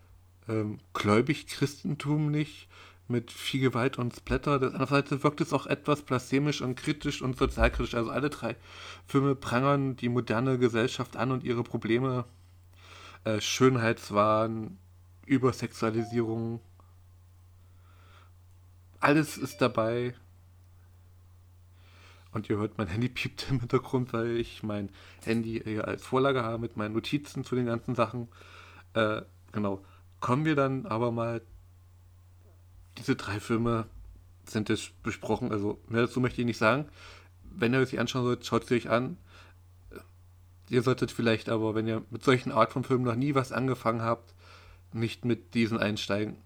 ähm, 0.48 0.80
gläubig 0.94 1.48
Christentum 1.48 2.32
nicht, 2.32 2.68
mit 3.08 3.32
viel 3.32 3.62
Gewalt 3.62 3.98
und 3.98 4.16
Splatter. 4.16 4.54
Auf 4.54 4.60
der 4.60 4.70
anderen 4.70 4.88
Seite 4.88 5.24
wirkt 5.24 5.42
es 5.42 5.54
auch 5.54 5.68
etwas 5.68 6.02
blasphemisch 6.02 6.62
und 6.62 6.76
kritisch 6.76 7.22
und 7.22 7.38
sozialkritisch. 7.38 7.96
Also 7.96 8.10
alle 8.10 8.30
drei 8.30 8.56
Filme 9.06 9.36
prangern 9.36 9.96
die 9.96 10.10
moderne 10.10 10.58
Gesellschaft 10.58 11.16
an 11.18 11.32
und 11.32 11.44
ihre 11.44 11.64
Probleme. 11.64 12.26
Äh, 13.26 13.42
Schönheitswahn, 13.42 14.78
Übersexualisierung. 15.26 16.60
Alles 19.04 19.38
ist 19.38 19.60
dabei. 19.60 20.14
Und 22.32 22.50
ihr 22.50 22.56
hört, 22.56 22.78
mein 22.78 22.88
Handy 22.88 23.10
piept 23.10 23.48
im 23.50 23.60
Hintergrund, 23.60 24.14
weil 24.14 24.38
ich 24.38 24.64
mein 24.64 24.90
Handy 25.26 25.62
als 25.82 26.06
Vorlage 26.06 26.42
habe 26.42 26.58
mit 26.60 26.78
meinen 26.78 26.94
Notizen 26.94 27.44
zu 27.44 27.56
den 27.56 27.66
ganzen 27.66 27.96
Sachen. 27.96 28.30
Äh, 28.94 29.24
genau. 29.52 29.84
Kommen 30.22 30.46
wir 30.46 30.56
dann 30.56 30.86
aber 30.86 31.12
mal 31.12 31.42
diese 32.98 33.18
drei 33.18 33.42
Filme 33.42 33.88
sind 34.46 34.70
jetzt 34.70 35.04
besprochen, 35.04 35.52
also 35.52 35.82
mehr 35.90 36.04
dazu 36.04 36.22
möchte 36.22 36.40
ich 36.40 36.48
nicht 36.48 36.58
sagen. 36.58 36.88
Wenn 37.44 37.74
ihr 37.74 37.82
euch 37.82 38.00
anschauen 38.00 38.24
sollt, 38.24 38.46
schaut 38.46 38.68
sie 38.68 38.76
euch 38.76 38.90
an. 38.90 39.18
Ihr 40.70 40.82
solltet 40.82 41.12
vielleicht 41.12 41.50
aber, 41.50 41.76
wenn 41.76 41.88
ihr 41.88 42.04
mit 42.10 42.24
solchen 42.24 42.54
Art 42.54 42.72
von 42.72 42.86
Filmen 42.86 43.04
noch 43.04 43.16
nie 43.16 43.36
was 43.36 43.52
angefangen 43.52 44.02
habt, 44.02 44.34
nicht 44.94 45.26
mit 45.26 45.56
diesen 45.56 45.78
einsteigen. 45.78 46.38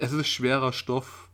Es 0.00 0.12
ist 0.12 0.28
schwerer 0.28 0.72
Stoff 0.72 1.30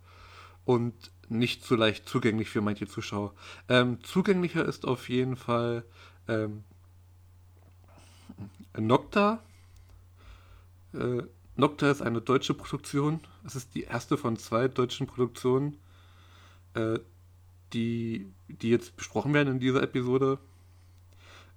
und 0.64 0.94
nicht 1.28 1.64
so 1.64 1.76
leicht 1.76 2.08
zugänglich 2.08 2.48
für 2.48 2.60
manche 2.60 2.86
Zuschauer. 2.86 3.34
Ähm, 3.68 4.02
zugänglicher 4.02 4.64
ist 4.64 4.86
auf 4.86 5.08
jeden 5.08 5.36
Fall 5.36 5.84
ähm, 6.28 6.64
Nocta. 8.76 9.42
Äh, 10.92 11.22
Nocta 11.56 11.90
ist 11.90 12.02
eine 12.02 12.20
deutsche 12.20 12.54
Produktion. 12.54 13.20
Es 13.44 13.54
ist 13.54 13.74
die 13.74 13.84
erste 13.84 14.16
von 14.16 14.36
zwei 14.36 14.68
deutschen 14.68 15.06
Produktionen, 15.06 15.78
äh, 16.74 16.98
die, 17.72 18.32
die 18.48 18.70
jetzt 18.70 18.96
besprochen 18.96 19.32
werden 19.32 19.54
in 19.54 19.60
dieser 19.60 19.82
Episode. 19.82 20.38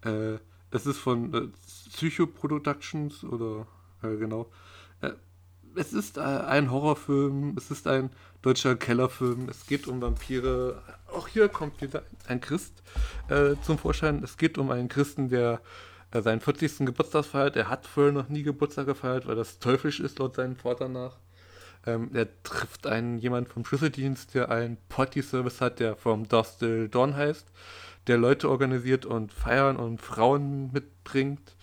Äh, 0.04 0.36
es 0.72 0.86
ist 0.86 0.98
von 0.98 1.34
äh, 1.34 1.48
Psycho 1.89 2.28
Productions 2.28 3.24
oder 3.24 3.68
äh, 4.04 4.16
genau. 4.18 4.51
Es 5.76 5.94
ist 5.94 6.18
äh, 6.18 6.22
ein 6.22 6.72
Horrorfilm, 6.72 7.56
es 7.58 7.72
ist 7.72 7.88
ein 7.88 8.10
deutscher 8.42 8.76
Kellerfilm, 8.76 9.48
es 9.50 9.66
geht 9.68 9.88
um 9.88 10.02
Vampire. 10.02 10.82
Auch 11.08 11.28
hier 11.28 11.50
kommt 11.50 11.82
wieder 11.82 12.04
ein 12.28 12.42
Christ 12.42 12.82
äh, 13.30 13.56
zum 13.62 13.78
Vorschein. 13.78 14.24
Es 14.24 14.38
geht 14.38 14.58
um 14.58 14.72
einen 14.72 14.90
Christen, 14.90 15.30
der 15.30 15.62
äh, 16.12 16.22
seinen 16.22 16.42
40. 16.42 16.80
Geburtstag 16.80 17.26
feiert. 17.26 17.56
Er 17.56 17.70
hat 17.70 17.86
vorher 17.86 18.12
noch 18.12 18.30
nie 18.30 18.44
Geburtstag 18.44 18.88
gefeiert, 18.88 19.28
weil 19.28 19.36
das 19.36 19.60
teuflisch 19.60 20.00
ist, 20.00 20.20
laut 20.20 20.36
seinem 20.36 20.56
Vater 20.56 20.88
nach. 20.88 21.18
Ähm, 21.86 22.10
er 22.14 22.28
trifft 22.44 22.88
einen 22.88 23.20
jemand 23.20 23.50
vom 23.50 23.66
Schlüsseldienst, 23.66 24.34
der 24.34 24.50
einen 24.50 24.78
Potty-Service 24.90 25.62
hat, 25.62 25.80
der 25.80 25.96
vom 25.96 26.28
Dostel 26.28 26.90
Dawn 26.90 27.16
heißt, 27.16 27.48
der 28.08 28.18
Leute 28.18 28.50
organisiert 28.50 29.06
und 29.06 29.32
feiern 29.32 29.78
und 29.78 30.02
Frauen 30.02 30.72
mitbringt. 30.72 31.56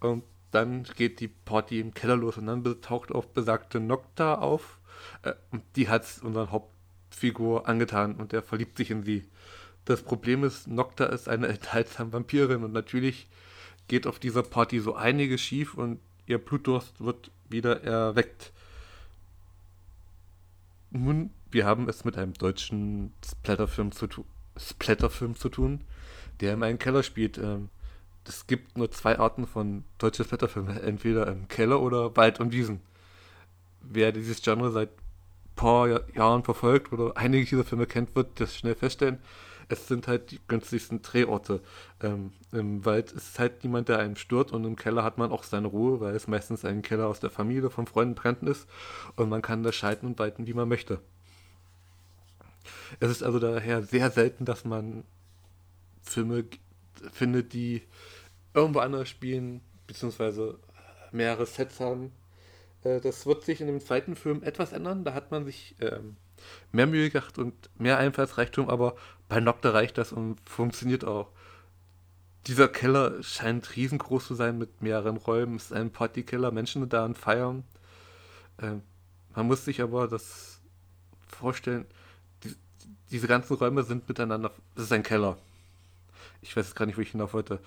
Und 0.00 0.24
dann 0.50 0.84
geht 0.96 1.20
die 1.20 1.28
Party 1.28 1.80
im 1.80 1.94
Keller 1.94 2.16
los 2.16 2.38
und 2.38 2.46
dann 2.46 2.64
taucht 2.80 3.12
auch 3.12 3.24
besagte 3.24 3.80
Nocta 3.80 4.34
auf. 4.34 4.78
Äh, 5.22 5.34
und 5.50 5.62
die 5.76 5.88
hat 5.88 6.06
unseren 6.22 6.50
Hauptfigur 6.50 7.68
angetan 7.68 8.16
und 8.16 8.32
er 8.32 8.42
verliebt 8.42 8.76
sich 8.76 8.90
in 8.90 9.04
sie. 9.04 9.28
Das 9.84 10.02
Problem 10.02 10.44
ist, 10.44 10.68
Nocta 10.68 11.06
ist 11.06 11.28
eine 11.28 11.48
enthaltsame 11.48 12.12
Vampirin 12.12 12.64
und 12.64 12.72
natürlich 12.72 13.28
geht 13.88 14.06
auf 14.06 14.18
dieser 14.18 14.42
Party 14.42 14.80
so 14.80 14.94
einiges 14.94 15.40
schief 15.40 15.74
und 15.74 16.00
ihr 16.26 16.38
Blutdurst 16.38 17.00
wird 17.02 17.30
wieder 17.48 17.82
erweckt. 17.82 18.52
Nun, 20.90 21.30
wir 21.50 21.66
haben 21.66 21.88
es 21.88 22.04
mit 22.04 22.16
einem 22.16 22.34
deutschen 22.34 23.12
Splatterfilm 23.24 23.92
zu, 23.92 24.06
tu 24.06 24.24
Splatterfilm 24.56 25.36
zu 25.36 25.48
tun, 25.48 25.84
der 26.40 26.54
in 26.54 26.62
einem 26.62 26.78
Keller 26.78 27.02
spielt. 27.02 27.38
Ähm, 27.38 27.68
es 28.26 28.46
gibt 28.46 28.76
nur 28.76 28.90
zwei 28.90 29.18
Arten 29.18 29.46
von 29.46 29.84
deutschen 29.98 30.24
Splatterfilmen, 30.24 30.76
entweder 30.78 31.26
im 31.26 31.48
Keller 31.48 31.80
oder 31.80 32.16
Wald 32.16 32.40
und 32.40 32.52
Wiesen. 32.52 32.80
Wer 33.80 34.12
dieses 34.12 34.42
Genre 34.42 34.70
seit 34.70 34.90
ein 34.90 35.54
paar 35.56 36.14
Jahren 36.14 36.44
verfolgt 36.44 36.92
oder 36.92 37.16
einige 37.16 37.44
dieser 37.44 37.64
Filme 37.64 37.86
kennt, 37.86 38.14
wird 38.14 38.40
das 38.40 38.56
schnell 38.56 38.74
feststellen 38.74 39.18
es 39.70 39.86
sind 39.86 40.08
halt 40.08 40.30
die 40.30 40.40
günstigsten 40.48 41.02
Drehorte. 41.02 41.60
Ähm, 42.02 42.32
Im 42.52 42.84
Wald 42.84 43.12
ist 43.12 43.38
halt 43.38 43.62
niemand, 43.62 43.88
der 43.88 43.98
einen 43.98 44.16
stört 44.16 44.52
und 44.52 44.64
im 44.64 44.76
Keller 44.76 45.04
hat 45.04 45.18
man 45.18 45.30
auch 45.30 45.44
seine 45.44 45.68
Ruhe, 45.68 46.00
weil 46.00 46.14
es 46.14 46.26
meistens 46.26 46.64
ein 46.64 46.82
Keller 46.82 47.06
aus 47.06 47.20
der 47.20 47.30
Familie, 47.30 47.70
von 47.70 47.86
Freunden, 47.86 48.14
Bekannten 48.14 48.46
ist 48.46 48.68
und 49.16 49.28
man 49.28 49.42
kann 49.42 49.62
da 49.62 49.72
schalten 49.72 50.06
und 50.06 50.18
weiten, 50.18 50.46
wie 50.46 50.54
man 50.54 50.68
möchte. 50.68 51.00
Es 52.98 53.10
ist 53.10 53.22
also 53.22 53.38
daher 53.38 53.82
sehr 53.82 54.10
selten, 54.10 54.44
dass 54.44 54.64
man 54.64 55.04
Filme 56.02 56.44
findet, 57.12 57.52
die 57.52 57.82
irgendwo 58.54 58.80
anders 58.80 59.08
spielen, 59.08 59.60
beziehungsweise 59.86 60.58
mehrere 61.12 61.46
Sets 61.46 61.80
haben. 61.80 62.12
Äh, 62.84 63.00
das 63.00 63.26
wird 63.26 63.44
sich 63.44 63.60
in 63.60 63.66
dem 63.66 63.80
zweiten 63.80 64.16
Film 64.16 64.42
etwas 64.42 64.72
ändern. 64.72 65.04
Da 65.04 65.14
hat 65.14 65.30
man 65.30 65.44
sich 65.44 65.76
ähm, 65.80 66.16
mehr 66.72 66.86
Mühe 66.86 67.10
gemacht 67.10 67.38
und 67.38 67.54
mehr 67.78 67.98
Einfallsreichtum, 67.98 68.68
aber 68.68 68.96
bei 69.28 69.40
Nocta 69.40 69.70
reicht 69.70 69.98
das 69.98 70.12
und 70.12 70.38
funktioniert 70.48 71.04
auch. 71.04 71.30
Dieser 72.46 72.68
Keller 72.68 73.22
scheint 73.22 73.76
riesengroß 73.76 74.26
zu 74.26 74.34
sein 74.34 74.58
mit 74.58 74.80
mehreren 74.80 75.18
Räumen. 75.18 75.56
Es 75.56 75.64
ist 75.64 75.72
ein 75.72 75.90
Partykeller, 75.90 76.50
Menschen 76.50 76.88
da 76.88 77.04
und 77.04 77.18
feiern. 77.18 77.64
Ähm, 78.60 78.82
man 79.34 79.46
muss 79.46 79.64
sich 79.64 79.82
aber 79.82 80.08
das 80.08 80.60
vorstellen, 81.28 81.86
die, 82.42 82.54
diese 83.10 83.26
ganzen 83.26 83.54
Räume 83.54 83.82
sind 83.82 84.08
miteinander. 84.08 84.52
Es 84.74 84.84
ist 84.84 84.92
ein 84.92 85.02
Keller. 85.02 85.36
Ich 86.42 86.56
weiß 86.56 86.74
gar 86.74 86.86
nicht, 86.86 86.96
wo 86.96 87.02
ich 87.02 87.10
hinauf 87.10 87.34
wollte. 87.34 87.60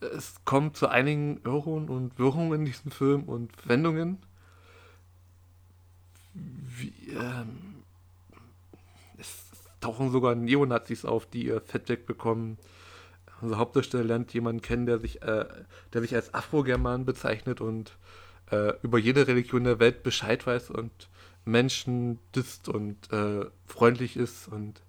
Es 0.00 0.36
kommt 0.44 0.76
zu 0.76 0.88
einigen 0.88 1.40
Irrungen 1.44 1.88
und 1.88 2.18
Wirrungen 2.18 2.60
in 2.60 2.64
diesem 2.66 2.90
Film 2.90 3.24
und 3.24 3.50
Wendungen. 3.68 4.18
Wie, 6.34 6.92
ähm, 7.10 7.78
tauchen 9.80 10.10
sogar 10.10 10.34
Neonazis 10.34 11.04
auf, 11.04 11.26
die 11.26 11.46
ihr 11.46 11.60
Fett 11.60 11.88
wegbekommen. 11.88 12.58
Unser 13.40 13.58
Hauptdarsteller 13.58 14.04
lernt 14.04 14.34
jemanden 14.34 14.62
kennen, 14.62 14.86
der 14.86 14.98
sich, 14.98 15.22
äh, 15.22 15.46
der 15.92 16.00
sich 16.00 16.14
als 16.14 16.34
Afrogerman 16.34 17.04
bezeichnet 17.04 17.60
und 17.60 17.96
äh, 18.50 18.72
über 18.82 18.98
jede 18.98 19.26
Religion 19.26 19.64
der 19.64 19.78
Welt 19.78 20.02
Bescheid 20.02 20.46
weiß 20.46 20.70
und 20.70 21.08
Menschen 21.44 22.18
disst 22.34 22.68
und 22.68 23.12
äh, 23.12 23.46
freundlich 23.66 24.16
ist 24.16 24.48
und 24.48 24.82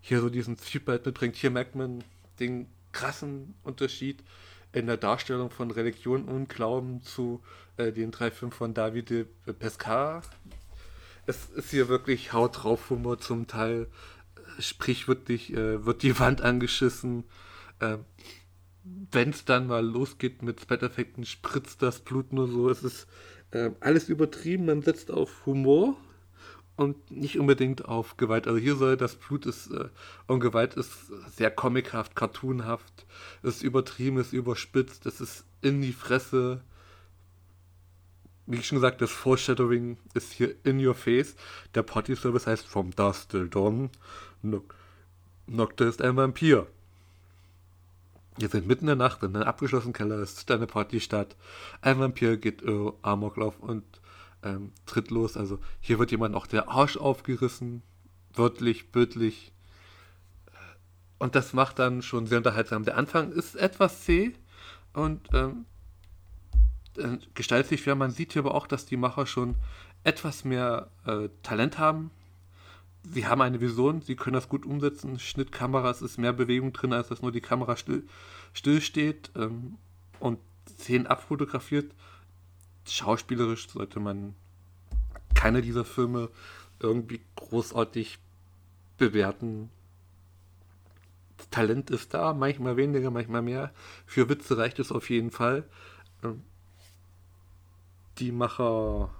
hier 0.00 0.20
so 0.20 0.28
diesen 0.28 0.58
Zwiespalt 0.58 1.06
mitbringt. 1.06 1.36
Hier 1.36 1.50
merkt 1.50 1.74
man 1.74 2.04
den 2.38 2.66
krassen 2.94 3.54
Unterschied 3.62 4.24
in 4.72 4.86
der 4.86 4.96
Darstellung 4.96 5.50
von 5.50 5.70
Religion 5.70 6.24
und 6.24 6.48
Glauben 6.48 7.02
zu 7.02 7.42
äh, 7.76 7.92
den 7.92 8.10
drei 8.10 8.30
Filmen 8.30 8.52
von 8.52 8.72
David 8.72 9.26
Pescar. 9.58 10.22
Es 11.26 11.46
ist 11.50 11.70
hier 11.70 11.88
wirklich 11.88 12.32
Haut 12.32 12.62
drauf 12.62 12.90
Humor 12.90 13.18
zum 13.18 13.46
Teil 13.46 13.88
sprichwörtlich 14.58 15.52
äh, 15.52 15.84
wird 15.84 16.02
die 16.02 16.18
Wand 16.20 16.40
angeschissen. 16.40 17.24
Äh, 17.80 17.98
Wenn 18.82 19.30
es 19.30 19.44
dann 19.44 19.66
mal 19.66 19.84
losgeht 19.84 20.42
mit 20.42 20.60
Splatter-Effekten, 20.60 21.24
spritzt 21.24 21.82
das 21.82 22.00
Blut 22.00 22.32
nur 22.32 22.48
so. 22.48 22.68
Es 22.68 22.82
ist 22.82 23.06
äh, 23.50 23.70
alles 23.80 24.08
übertrieben. 24.08 24.66
Man 24.66 24.82
setzt 24.82 25.10
auf 25.10 25.46
Humor 25.46 25.96
und 26.76 27.10
nicht 27.10 27.38
unbedingt 27.38 27.84
auf 27.84 28.16
Gewalt. 28.16 28.46
Also 28.46 28.58
hier 28.58 28.76
soll 28.76 28.96
das 28.96 29.14
Blut 29.14 29.46
ist 29.46 29.70
äh, 29.70 29.88
und 30.26 30.40
Gewalt 30.40 30.74
ist 30.74 30.90
sehr 31.36 31.50
comichaft, 31.50 32.16
cartoonhaft. 32.16 33.06
Ist 33.42 33.62
übertrieben, 33.62 34.18
ist 34.18 34.32
überspitzt, 34.32 35.06
es 35.06 35.20
ist 35.20 35.44
in 35.62 35.82
die 35.82 35.92
Fresse. 35.92 36.62
Wie 38.46 38.58
ich 38.58 38.66
schon 38.66 38.76
gesagt, 38.76 39.00
das 39.00 39.10
Foreshadowing 39.10 39.96
ist 40.12 40.32
hier 40.32 40.54
in 40.64 40.84
your 40.84 40.94
face. 40.94 41.36
Der 41.74 41.82
Party 41.82 42.14
Service 42.16 42.46
heißt 42.46 42.66
From 42.66 42.90
Dust 42.90 43.30
Till 43.30 43.48
Dawn. 43.48 43.90
Noc 44.42 44.74
Nocte 45.46 45.84
ist 45.84 46.02
ein 46.02 46.16
Vampir. 46.16 46.66
Wir 48.36 48.48
sind 48.48 48.66
mitten 48.66 48.84
in 48.84 48.86
der 48.86 48.96
Nacht 48.96 49.22
in 49.22 49.36
einem 49.36 49.46
abgeschlossenen 49.46 49.92
Keller, 49.92 50.16
es 50.16 50.38
ist 50.38 50.50
eine 50.50 50.66
Party 50.66 51.00
statt. 51.00 51.36
Ein 51.82 52.00
Vampir 52.00 52.36
geht 52.36 52.62
äh, 52.62 52.92
Amoklauf 53.02 53.60
und 53.60 53.84
ähm, 54.44 54.72
tritt 54.86 55.10
los. 55.10 55.36
Also 55.36 55.58
hier 55.80 55.98
wird 55.98 56.10
jemand 56.10 56.34
auch 56.34 56.46
der 56.46 56.68
Arsch 56.68 56.96
aufgerissen, 56.96 57.82
wörtlich, 58.32 58.92
bildlich. 58.92 59.52
Und 61.18 61.34
das 61.34 61.52
macht 61.52 61.78
dann 61.78 62.02
schon 62.02 62.26
sehr 62.26 62.38
unterhaltsam. 62.38 62.84
Der 62.84 62.96
Anfang 62.96 63.32
ist 63.32 63.56
etwas 63.56 64.04
zäh 64.04 64.34
und 64.92 65.28
ähm, 65.32 65.64
äh, 66.96 67.18
gestaltet 67.34 67.70
sich 67.70 67.82
schwer. 67.82 67.94
Man 67.94 68.10
sieht 68.10 68.32
hier 68.32 68.42
aber 68.42 68.54
auch, 68.54 68.66
dass 68.66 68.86
die 68.86 68.96
Macher 68.96 69.26
schon 69.26 69.54
etwas 70.02 70.44
mehr 70.44 70.90
äh, 71.06 71.28
Talent 71.42 71.78
haben. 71.78 72.10
Sie 73.02 73.26
haben 73.26 73.42
eine 73.42 73.60
Vision, 73.60 74.00
sie 74.00 74.16
können 74.16 74.34
das 74.34 74.48
gut 74.48 74.64
umsetzen. 74.64 75.18
Schnittkameras 75.18 76.02
ist 76.02 76.18
mehr 76.18 76.32
Bewegung 76.32 76.72
drin, 76.72 76.92
als 76.92 77.08
dass 77.08 77.22
nur 77.22 77.32
die 77.32 77.40
Kamera 77.40 77.76
still, 77.76 78.04
still 78.52 78.80
steht 78.80 79.30
ähm, 79.36 79.76
und 80.20 80.38
Szenen 80.78 81.06
abfotografiert. 81.06 81.92
Schauspielerisch 82.86 83.68
sollte 83.68 84.00
man 84.00 84.34
keine 85.34 85.62
dieser 85.62 85.84
Filme 85.84 86.30
irgendwie 86.78 87.20
großartig 87.36 88.18
bewerten. 88.98 89.70
Das 91.36 91.50
Talent 91.50 91.90
ist 91.90 92.14
da, 92.14 92.32
manchmal 92.32 92.76
weniger, 92.76 93.10
manchmal 93.10 93.42
mehr. 93.42 93.72
Für 94.06 94.28
Witze 94.28 94.56
reicht 94.56 94.78
es 94.78 94.92
auf 94.92 95.10
jeden 95.10 95.30
Fall. 95.30 95.68
Ähm, 96.22 96.42
die 98.18 98.32
Macher, 98.32 99.10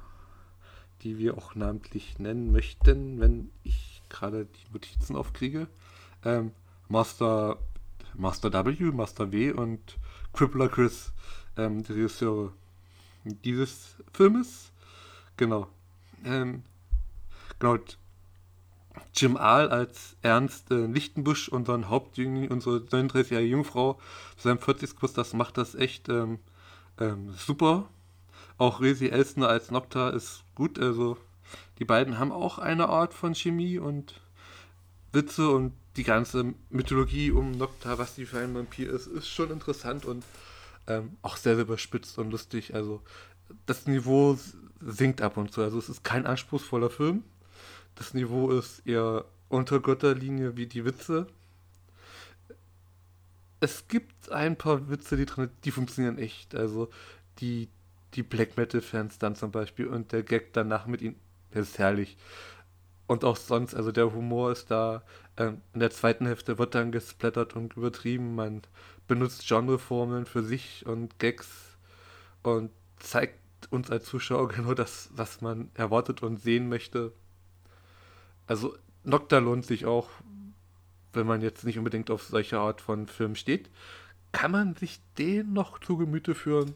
die 1.02 1.18
wir 1.18 1.36
auch 1.36 1.54
namentlich 1.54 2.18
nennen 2.18 2.52
möchten, 2.52 3.20
wenn 3.20 3.50
ich 3.64 4.02
gerade 4.08 4.46
die 4.46 4.72
Notizen 4.72 5.16
aufkriege, 5.16 5.66
ähm, 6.24 6.52
Master, 6.88 7.58
Master 8.14 8.52
W, 8.52 8.92
Master 8.92 9.32
W 9.32 9.50
und 9.50 9.98
Crippler 10.32 10.68
Chris, 10.68 11.12
ähm, 11.56 11.82
die 11.82 11.92
Regisseure 11.92 12.52
dieses 13.24 13.96
Filmes. 14.12 14.72
Genau. 15.36 15.68
Ähm, 16.24 16.62
genau. 17.58 17.78
Jim 19.14 19.36
Ahl 19.36 19.68
als 19.70 20.16
Ernst 20.22 20.70
äh, 20.70 20.86
Lichtenbusch, 20.86 21.48
unseren 21.48 21.88
Hauptjüngling, 21.88 22.50
unsere 22.50 22.78
39-jährige 22.78 23.50
Jungfrau, 23.50 23.98
zu 24.36 24.48
seinem 24.48 24.58
40. 24.58 24.96
Kurs, 24.96 25.12
das 25.12 25.32
macht 25.32 25.58
das 25.58 25.74
echt 25.74 26.08
ähm, 26.08 26.38
ähm, 27.00 27.34
super. 27.36 27.88
Auch 28.56 28.80
Resi 28.80 29.08
Elsner 29.08 29.48
als 29.48 29.70
Nocta 29.70 30.10
ist 30.10 30.44
gut. 30.54 30.78
Also 30.78 31.16
die 31.78 31.84
beiden 31.84 32.18
haben 32.18 32.30
auch 32.30 32.58
eine 32.58 32.88
Art 32.88 33.14
von 33.14 33.34
Chemie 33.34 33.78
und 33.78 34.20
Witze 35.12 35.48
und 35.48 35.72
die 35.96 36.04
ganze 36.04 36.54
Mythologie 36.70 37.30
um 37.30 37.52
Nocta, 37.52 37.98
was 37.98 38.14
die 38.14 38.26
für 38.26 38.40
ein 38.40 38.54
Vampir 38.54 38.90
ist, 38.90 39.06
ist 39.06 39.28
schon 39.28 39.50
interessant 39.50 40.04
und 40.04 40.24
ähm, 40.86 41.16
auch 41.22 41.36
sehr, 41.36 41.54
sehr 41.54 41.64
überspitzt 41.64 42.18
und 42.18 42.30
lustig. 42.30 42.74
Also 42.74 43.02
das 43.66 43.86
Niveau 43.86 44.38
sinkt 44.80 45.22
ab 45.22 45.36
und 45.36 45.52
zu. 45.52 45.62
Also 45.62 45.78
es 45.78 45.88
ist 45.88 46.04
kein 46.04 46.26
anspruchsvoller 46.26 46.90
Film. 46.90 47.24
Das 47.94 48.14
Niveau 48.14 48.50
ist 48.50 48.86
eher 48.86 49.24
unter 49.48 49.80
Götterlinie 49.80 50.56
wie 50.56 50.66
die 50.66 50.84
Witze. 50.84 51.26
Es 53.60 53.88
gibt 53.88 54.30
ein 54.30 54.56
paar 54.56 54.90
Witze, 54.90 55.16
die 55.16 55.26
drin, 55.26 55.50
die 55.64 55.70
funktionieren 55.70 56.18
echt. 56.18 56.54
Also 56.54 56.90
die, 57.38 57.68
die 58.14 58.22
Black 58.22 58.56
Metal-Fans 58.56 59.18
dann 59.18 59.36
zum 59.36 59.50
Beispiel 59.50 59.86
und 59.86 60.12
der 60.12 60.22
Gag 60.22 60.52
danach 60.52 60.86
mit 60.86 61.02
ihnen, 61.02 61.16
der 61.52 61.62
ist 61.62 61.78
herrlich. 61.78 62.16
Und 63.06 63.24
auch 63.24 63.36
sonst, 63.36 63.74
also 63.74 63.92
der 63.92 64.12
Humor 64.14 64.52
ist 64.52 64.70
da. 64.70 65.02
Ähm, 65.36 65.60
in 65.74 65.80
der 65.80 65.90
zweiten 65.90 66.26
Hälfte 66.26 66.58
wird 66.58 66.74
dann 66.74 66.92
gesplattert 66.92 67.54
und 67.54 67.76
übertrieben. 67.76 68.34
Man 68.34 68.62
benutzt 69.06 69.46
Genreformeln 69.46 70.26
für 70.26 70.42
sich 70.42 70.86
und 70.86 71.18
Gags 71.18 71.76
und 72.42 72.70
zeigt 72.98 73.38
uns 73.70 73.90
als 73.90 74.06
Zuschauer 74.06 74.48
genau 74.56 74.74
das, 74.74 75.10
was 75.14 75.40
man 75.40 75.70
erwartet 75.74 76.22
und 76.22 76.40
sehen 76.40 76.68
möchte. 76.68 77.12
Also 78.46 78.76
Nocta 79.04 79.38
lohnt 79.38 79.66
sich 79.66 79.86
auch, 79.86 80.08
wenn 81.12 81.26
man 81.26 81.42
jetzt 81.42 81.64
nicht 81.64 81.78
unbedingt 81.78 82.10
auf 82.10 82.22
solche 82.22 82.58
Art 82.58 82.80
von 82.80 83.06
Film 83.06 83.34
steht. 83.34 83.70
Kann 84.32 84.50
man 84.50 84.74
sich 84.74 85.00
den 85.18 85.52
noch 85.52 85.78
zu 85.78 85.96
Gemüte 85.96 86.34
führen, 86.34 86.74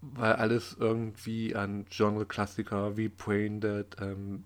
weil 0.00 0.34
alles 0.34 0.76
irgendwie 0.78 1.54
an 1.54 1.84
Genre-Klassiker 1.90 2.96
wie 2.96 3.08
Brain 3.08 3.60
Dead, 3.60 3.86
ähm, 4.00 4.44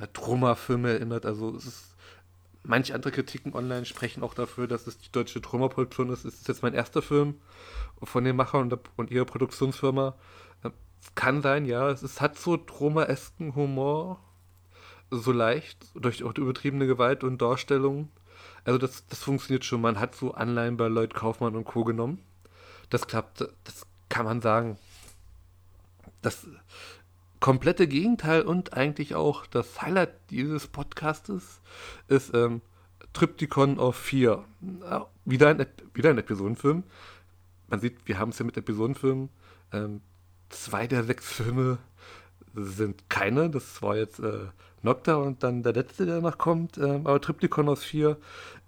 äh, 0.00 0.06
Troma-Filme 0.12 0.90
erinnert. 0.92 1.26
Also 1.26 1.54
es 1.54 1.66
ist 1.66 1.94
manche 2.62 2.94
andere 2.94 3.12
Kritiken 3.12 3.54
online 3.54 3.84
sprechen 3.84 4.22
auch 4.22 4.34
dafür, 4.34 4.66
dass 4.66 4.86
es 4.86 4.98
die 4.98 5.10
deutsche 5.10 5.40
Troma-Produktion 5.40 6.10
ist. 6.10 6.24
Es 6.24 6.34
ist 6.34 6.48
jetzt 6.48 6.62
mein 6.62 6.74
erster 6.74 7.02
Film 7.02 7.40
von 8.02 8.24
den 8.24 8.36
Machern 8.36 8.70
und, 8.72 8.80
und 8.96 9.10
ihrer 9.10 9.24
Produktionsfirma. 9.24 10.14
Es 10.62 11.14
kann 11.14 11.42
sein, 11.42 11.64
ja. 11.64 11.90
Es, 11.90 12.02
es 12.02 12.20
hat 12.20 12.38
so 12.38 12.56
Troma-esken 12.56 13.54
Humor, 13.54 14.20
so 15.10 15.32
leicht, 15.32 15.86
durch 15.94 16.22
auch 16.24 16.32
die 16.32 16.42
übertriebene 16.42 16.86
Gewalt 16.86 17.24
und 17.24 17.40
Darstellung. 17.40 18.08
Also 18.64 18.78
das, 18.78 19.06
das 19.06 19.20
funktioniert 19.20 19.64
schon. 19.64 19.80
Man 19.80 19.98
hat 19.98 20.14
so 20.14 20.32
Anleihen 20.34 20.76
bei 20.76 20.88
Lloyd 20.88 21.14
Kaufmann 21.14 21.56
und 21.56 21.64
Co. 21.64 21.84
genommen. 21.84 22.22
Das 22.90 23.06
klappt, 23.06 23.40
das 23.64 23.86
kann 24.08 24.26
man 24.26 24.40
sagen. 24.40 24.78
Das 26.22 26.46
komplette 27.40 27.86
Gegenteil 27.86 28.42
und 28.42 28.74
eigentlich 28.74 29.14
auch 29.14 29.46
das 29.46 29.82
Highlight 29.82 30.10
dieses 30.30 30.66
Podcastes 30.66 31.60
ist 32.08 32.34
ähm, 32.34 32.62
Triptychon 33.12 33.78
of 33.78 33.96
4. 33.96 34.44
Wieder 35.24 35.48
ein, 35.48 35.66
wieder 35.94 36.10
ein 36.10 36.18
Episodenfilm 36.18 36.84
man 37.68 37.80
sieht, 37.80 37.96
wir 38.06 38.18
haben 38.18 38.30
es 38.30 38.38
ja 38.38 38.44
mit 38.44 38.56
Episodenfilmen. 38.56 39.28
Ähm, 39.72 40.00
zwei 40.48 40.86
der 40.86 41.04
sechs 41.04 41.30
Filme 41.30 41.78
sind 42.54 43.08
keine. 43.10 43.50
Das 43.50 43.82
war 43.82 43.96
jetzt 43.96 44.20
äh, 44.20 44.46
Nocta 44.82 45.16
und 45.16 45.42
dann 45.42 45.62
der 45.62 45.74
letzte, 45.74 46.06
der 46.06 46.20
noch 46.20 46.38
kommt. 46.38 46.78
Ähm, 46.78 47.06
aber 47.06 47.20
Triptychon 47.20 47.68
aus 47.68 47.84
4 47.84 48.16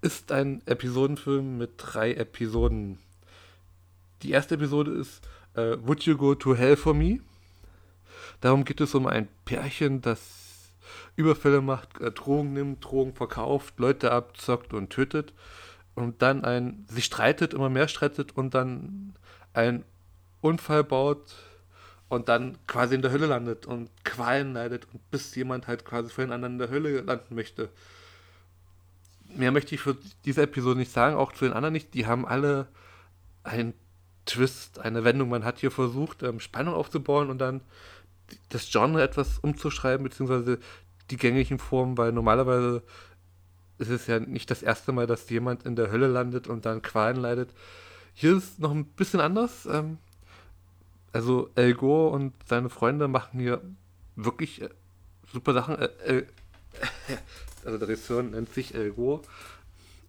ist 0.03 0.33
ein 0.33 0.63
Episodenfilm 0.67 1.59
mit 1.59 1.73
drei 1.79 2.13
Episoden. 2.13 2.99
Die 4.23 4.31
erste 4.33 4.57
Episode 4.57 4.93
ist 4.93 5.27
äh, 5.55 5.77
Would 5.81 6.03
You 6.03 6.17
Go 6.17 6.35
to 6.35 6.55
Hell 6.55 6.77
for 6.77 6.95
Me? 6.95 7.21
Darum 8.41 8.65
geht 8.65 8.81
es 8.81 8.95
um 8.95 9.07
ein 9.07 9.29
Pärchen, 9.45 10.01
das 10.01 10.73
Überfälle 11.17 11.61
macht, 11.61 12.01
äh, 12.01 12.11
Drogen 12.11 12.53
nimmt, 12.53 12.85
Drogen 12.85 13.15
verkauft, 13.15 13.79
Leute 13.79 14.13
abzockt 14.13 14.73
und 14.73 14.91
tötet 14.91 15.35
und 15.95 16.23
dann 16.23 16.45
ein, 16.45 16.85
sich 16.89 17.05
streitet, 17.05 17.55
immer 17.55 17.69
mehr 17.69 17.89
streitet 17.89 18.37
und 18.37 18.55
dann 18.55 19.15
einen 19.53 19.85
Unfall 20.41 20.85
baut 20.85 21.35
und 22.09 22.29
dann 22.29 22.59
quasi 22.67 22.95
in 22.95 23.03
der 23.03 23.13
Hölle 23.13 23.27
landet 23.27 23.67
und 23.67 23.91
Qualen 24.05 24.55
leidet 24.55 24.87
und 24.93 25.11
bis 25.11 25.35
jemand 25.35 25.67
halt 25.67 25.85
quasi 25.85 26.11
für 26.11 26.23
den 26.23 26.33
anderen 26.33 26.55
in 26.55 26.59
der 26.59 26.71
Hölle 26.71 27.01
landen 27.03 27.35
möchte. 27.35 27.69
Mehr 29.29 29.53
möchte 29.53 29.75
ich 29.75 29.81
für 29.81 29.97
diese 30.25 30.43
Episode 30.43 30.79
nicht 30.79 30.91
sagen, 30.91 31.15
auch 31.15 31.33
zu 31.33 31.45
den 31.45 31.55
anderen 31.55 31.73
nicht. 31.73 31.95
Die 31.95 32.07
haben 32.07 32.27
alle 32.27 32.67
einen 33.45 33.75
Twist, 34.27 34.81
eine 34.81 35.05
Wendung. 35.05 35.29
Man 35.29 35.45
hat 35.45 35.59
hier 35.59 35.71
versucht, 35.71 36.23
ähm, 36.23 36.41
Spannung 36.41 36.75
aufzubauen 36.75 37.31
und 37.31 37.39
dann 37.39 37.61
das 38.49 38.71
Genre 38.71 39.03
etwas 39.03 39.39
umzuschreiben, 39.39 40.05
beziehungsweise 40.05 40.59
die 41.11 41.17
gängigen 41.17 41.59
Formen, 41.59 41.99
weil 41.99 42.13
normalerweise 42.13 42.83
es 43.79 43.89
ist 43.89 44.09
ja 44.09 44.21
nicht 44.21 44.51
das 44.51 44.63
erste 44.63 44.93
Mal, 44.93 45.07
dass 45.07 45.31
jemand 45.31 45.65
in 45.65 45.75
der 45.75 45.91
Hölle 45.91 46.07
landet 46.07 46.49
und 46.49 46.67
dann 46.67 46.83
Qualen 46.83 47.17
leidet. 47.17 47.55
Hier 48.13 48.37
ist 48.37 48.53
es 48.53 48.59
noch 48.59 48.73
ein 48.73 48.85
bisschen 48.85 49.21
anders. 49.21 49.67
Ähm, 49.67 49.97
also 51.13 51.51
El 51.55 51.75
Gore 51.75 52.15
und 52.15 52.35
seine 52.47 52.69
Freunde 52.69 53.09
machen 53.09 53.41
hier 53.41 53.63
wirklich 54.17 54.61
äh, 54.61 54.69
super 55.33 55.55
Sachen. 55.55 55.77
Äh, 55.77 55.89
äh, 56.05 56.27
also 57.65 57.79
der 57.79 57.89
Regisseur 57.89 58.23
nennt 58.23 58.53
sich 58.53 58.75
El 58.75 58.93
Gore. 58.93 59.23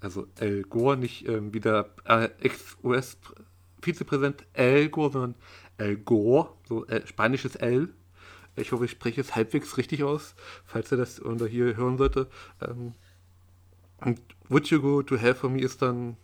Also 0.01 0.27
El 0.39 0.63
Gore, 0.63 0.97
nicht 0.97 1.27
ähm, 1.27 1.53
wie 1.53 1.60
der 1.60 1.89
äh, 2.05 2.29
Ex-US-Vizepräsident 2.41 4.43
El 4.53 4.89
Gore, 4.89 5.12
sondern 5.12 5.36
El 5.77 5.97
Gore, 5.97 6.49
so 6.67 6.86
äh, 6.88 7.05
spanisches 7.07 7.55
L. 7.55 7.89
Ich 8.55 8.71
hoffe, 8.71 8.85
ich 8.85 8.91
spreche 8.91 9.21
es 9.21 9.35
halbwegs 9.35 9.77
richtig 9.77 10.03
aus, 10.03 10.35
falls 10.65 10.91
er 10.91 10.97
das 10.97 11.19
unter 11.19 11.47
hier 11.47 11.75
hören 11.75 11.97
sollte. 11.97 12.29
Ähm, 12.61 12.93
und 13.97 14.19
Would 14.49 14.69
You 14.69 14.81
Go 14.81 15.03
to 15.03 15.15
Hell 15.15 15.35
for 15.35 15.49
Me 15.49 15.61
ist 15.61 15.81
dann 15.81 16.17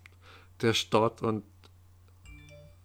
der 0.61 0.73
Start 0.73 1.21
und 1.21 1.43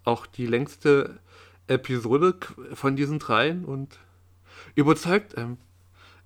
auch 0.04 0.26
die 0.26 0.46
längste 0.46 1.20
Episode 1.66 2.36
von 2.74 2.96
diesen 2.96 3.18
dreien 3.18 3.64
und 3.64 3.98
überzeugt. 4.74 5.34
Ähm, 5.36 5.58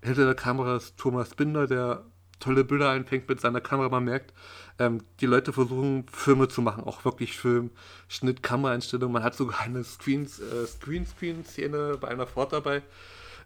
hinter 0.03 0.25
der 0.25 0.35
Kamera 0.35 0.77
ist 0.77 0.97
Thomas 0.97 1.35
Binder, 1.35 1.67
der 1.67 2.05
tolle 2.39 2.65
Bilder 2.65 2.91
einfängt 2.91 3.29
mit 3.29 3.41
seiner 3.41 3.61
Kamera. 3.61 3.89
Man 3.89 4.05
merkt, 4.05 4.33
ähm, 4.79 5.03
die 5.21 5.27
Leute 5.27 5.53
versuchen 5.53 6.07
Filme 6.09 6.49
zu 6.49 6.63
machen, 6.63 6.85
auch 6.85 7.05
wirklich 7.05 7.37
Film, 7.37 7.71
Schnitt, 8.09 8.43
Kameraeinstellung. 8.43 9.13
Man 9.13 9.23
hat 9.23 9.35
sogar 9.35 9.61
eine 9.61 9.85
Screen, 9.85 10.25
äh, 10.25 10.67
Screen-Screen-Szene 10.67 11.99
bei 12.01 12.09
einer 12.09 12.27
Fort 12.27 12.53
dabei. 12.53 12.83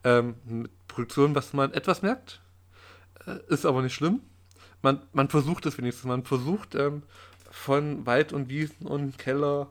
Ähm, 0.03 0.35
mit 0.45 0.71
Produktion, 0.89 1.35
was 1.35 1.53
man 1.53 1.73
etwas 1.73 2.03
merkt. 2.03 2.41
Äh, 3.27 3.39
ist 3.49 3.67
aber 3.67 3.83
nicht 3.83 3.95
schlimm 3.95 4.21
man, 4.83 5.01
man 5.13 5.29
versucht 5.29 5.67
es 5.67 5.79
wenigstens. 5.79 6.05
Man 6.05 6.25
versucht, 6.25 6.75
ähm, 6.75 7.03
von 7.51 8.07
Wald 8.07 8.33
und 8.33 8.49
Wiesen 8.49 8.87
und 8.87 9.19
Keller 9.19 9.71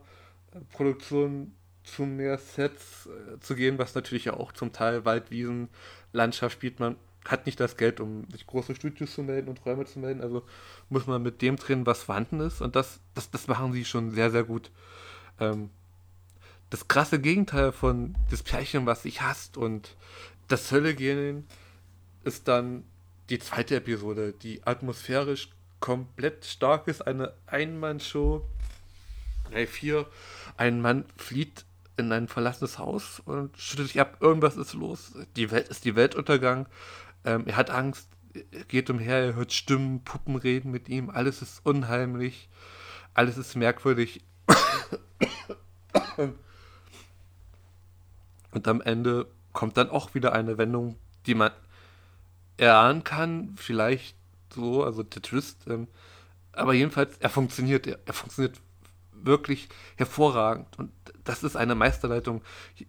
äh, 0.52 0.60
Produktion 0.72 1.54
zu 1.82 2.02
mehr 2.02 2.38
Sets 2.38 3.06
äh, 3.06 3.40
zu 3.40 3.54
gehen, 3.54 3.78
was 3.78 3.94
natürlich 3.94 4.26
ja 4.26 4.34
auch 4.34 4.52
zum 4.52 4.72
Teil 4.72 5.04
Wald, 5.04 5.30
Wiesen, 5.30 5.68
Landschaft 6.12 6.54
spielt. 6.54 6.80
Man 6.80 6.96
hat 7.26 7.46
nicht 7.46 7.60
das 7.60 7.76
Geld, 7.76 8.00
um 8.00 8.24
sich 8.30 8.46
große 8.46 8.74
Studios 8.74 9.14
zu 9.14 9.22
melden 9.22 9.48
und 9.48 9.64
Räume 9.64 9.84
zu 9.84 9.98
melden. 9.98 10.22
Also 10.22 10.42
muss 10.88 11.06
man 11.06 11.22
mit 11.22 11.42
dem 11.42 11.56
drehen, 11.56 11.86
was 11.86 12.02
vorhanden 12.02 12.40
ist. 12.40 12.60
Und 12.62 12.76
das, 12.76 13.00
das, 13.14 13.30
das 13.30 13.46
machen 13.46 13.72
sie 13.72 13.84
schon 13.84 14.10
sehr, 14.10 14.30
sehr 14.30 14.44
gut. 14.44 14.70
Ähm, 15.38 15.70
das 16.70 16.88
krasse 16.88 17.20
Gegenteil 17.20 17.72
von 17.72 18.16
das 18.30 18.42
Pärchen, 18.42 18.86
was 18.86 19.02
sich 19.02 19.22
hasst 19.22 19.56
und 19.56 19.96
das 20.48 20.70
Hölle 20.72 20.94
gehen, 20.94 21.46
ist 22.24 22.48
dann 22.48 22.84
die 23.28 23.38
zweite 23.38 23.76
Episode, 23.76 24.32
die 24.32 24.62
atmosphärisch 24.66 25.50
komplett 25.80 26.44
stark 26.44 26.88
ist. 26.88 27.06
Eine 27.06 27.34
Einmannshow. 27.46 28.46
3, 29.50 29.66
4. 29.66 30.06
Ein 30.56 30.80
Mann 30.80 31.04
flieht 31.16 31.64
in 31.96 32.12
ein 32.12 32.28
verlassenes 32.28 32.78
Haus 32.78 33.20
und 33.24 33.56
schüttelt 33.56 33.88
sich 33.88 34.00
ab. 34.00 34.18
Irgendwas 34.20 34.56
ist 34.56 34.74
los. 34.74 35.12
Die 35.36 35.50
Welt 35.50 35.68
ist 35.68 35.84
die 35.84 35.96
Weltuntergang. 35.96 36.66
Ähm, 37.24 37.46
er 37.46 37.56
hat 37.56 37.70
Angst, 37.70 38.08
er 38.32 38.64
geht 38.64 38.90
umher, 38.90 39.18
er 39.18 39.34
hört 39.34 39.52
Stimmen, 39.52 40.04
Puppen 40.04 40.36
reden 40.36 40.70
mit 40.70 40.88
ihm. 40.88 41.10
Alles 41.10 41.42
ist 41.42 41.64
unheimlich. 41.64 42.48
Alles 43.14 43.36
ist 43.36 43.56
merkwürdig. 43.56 44.22
Und 48.52 48.66
am 48.66 48.80
Ende 48.80 49.26
kommt 49.52 49.76
dann 49.76 49.90
auch 49.90 50.14
wieder 50.14 50.32
eine 50.32 50.58
Wendung, 50.58 50.96
die 51.26 51.34
man 51.34 51.52
erahnen 52.56 53.04
kann, 53.04 53.54
vielleicht 53.56 54.16
so, 54.52 54.84
also 54.84 55.02
der 55.02 55.22
Twist. 55.22 55.66
Ähm, 55.68 55.88
aber 56.52 56.74
jedenfalls, 56.74 57.16
er 57.18 57.30
funktioniert, 57.30 57.86
er, 57.86 57.98
er, 58.04 58.12
funktioniert 58.12 58.60
wirklich 59.12 59.68
hervorragend. 59.96 60.78
Und 60.78 60.92
das 61.24 61.42
ist 61.42 61.56
eine 61.56 61.74
Meisterleitung. 61.74 62.42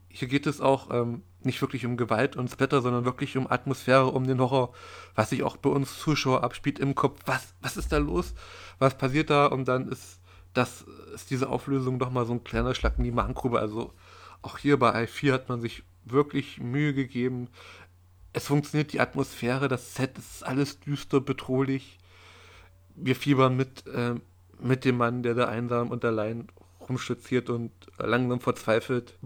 Hier 0.09 0.27
geht 0.27 0.47
es 0.47 0.61
auch 0.61 0.89
ähm, 0.91 1.23
nicht 1.45 1.61
wirklich 1.61 1.85
um 1.85 1.97
Gewalt 1.97 2.35
und 2.35 2.49
Splatter, 2.49 2.81
sondern 2.81 3.05
wirklich 3.05 3.37
um 3.37 3.49
Atmosphäre, 3.49 4.07
um 4.07 4.27
den 4.27 4.39
Horror, 4.39 4.73
was 5.15 5.29
sich 5.29 5.43
auch 5.43 5.57
bei 5.57 5.69
uns 5.69 5.99
Zuschauer 5.99 6.43
abspielt 6.43 6.79
im 6.79 6.95
Kopf. 6.95 7.21
Was, 7.25 7.53
was 7.61 7.77
ist 7.77 7.91
da 7.91 7.97
los? 7.97 8.33
Was 8.79 8.97
passiert 8.97 9.29
da? 9.29 9.47
Und 9.47 9.67
dann 9.67 9.87
ist 9.87 10.21
das 10.53 10.85
ist 11.13 11.29
diese 11.29 11.49
Auflösung 11.49 11.99
doch 11.99 12.11
mal 12.11 12.25
so 12.25 12.33
ein 12.33 12.43
kleiner 12.43 12.75
Schlag 12.75 12.97
in 12.97 13.03
die 13.03 13.11
Magengrube. 13.11 13.59
Also 13.59 13.93
auch 14.41 14.57
hier 14.57 14.77
bei 14.77 15.03
i4 15.03 15.33
hat 15.33 15.49
man 15.49 15.61
sich 15.61 15.83
wirklich 16.05 16.59
Mühe 16.59 16.93
gegeben. 16.93 17.47
Es 18.33 18.47
funktioniert 18.47 18.93
die 18.93 18.99
Atmosphäre, 18.99 19.67
das 19.67 19.95
Set 19.95 20.17
ist 20.17 20.45
alles 20.45 20.79
düster, 20.79 21.21
bedrohlich. 21.21 21.99
Wir 22.95 23.15
fiebern 23.15 23.55
mit, 23.55 23.85
äh, 23.87 24.15
mit 24.59 24.85
dem 24.85 24.97
Mann, 24.97 25.23
der 25.23 25.35
da 25.35 25.47
einsam 25.47 25.89
und 25.89 26.03
allein 26.05 26.47
rumstütziert 26.79 27.49
und 27.49 27.71
langsam 27.97 28.39
verzweifelt. 28.39 29.17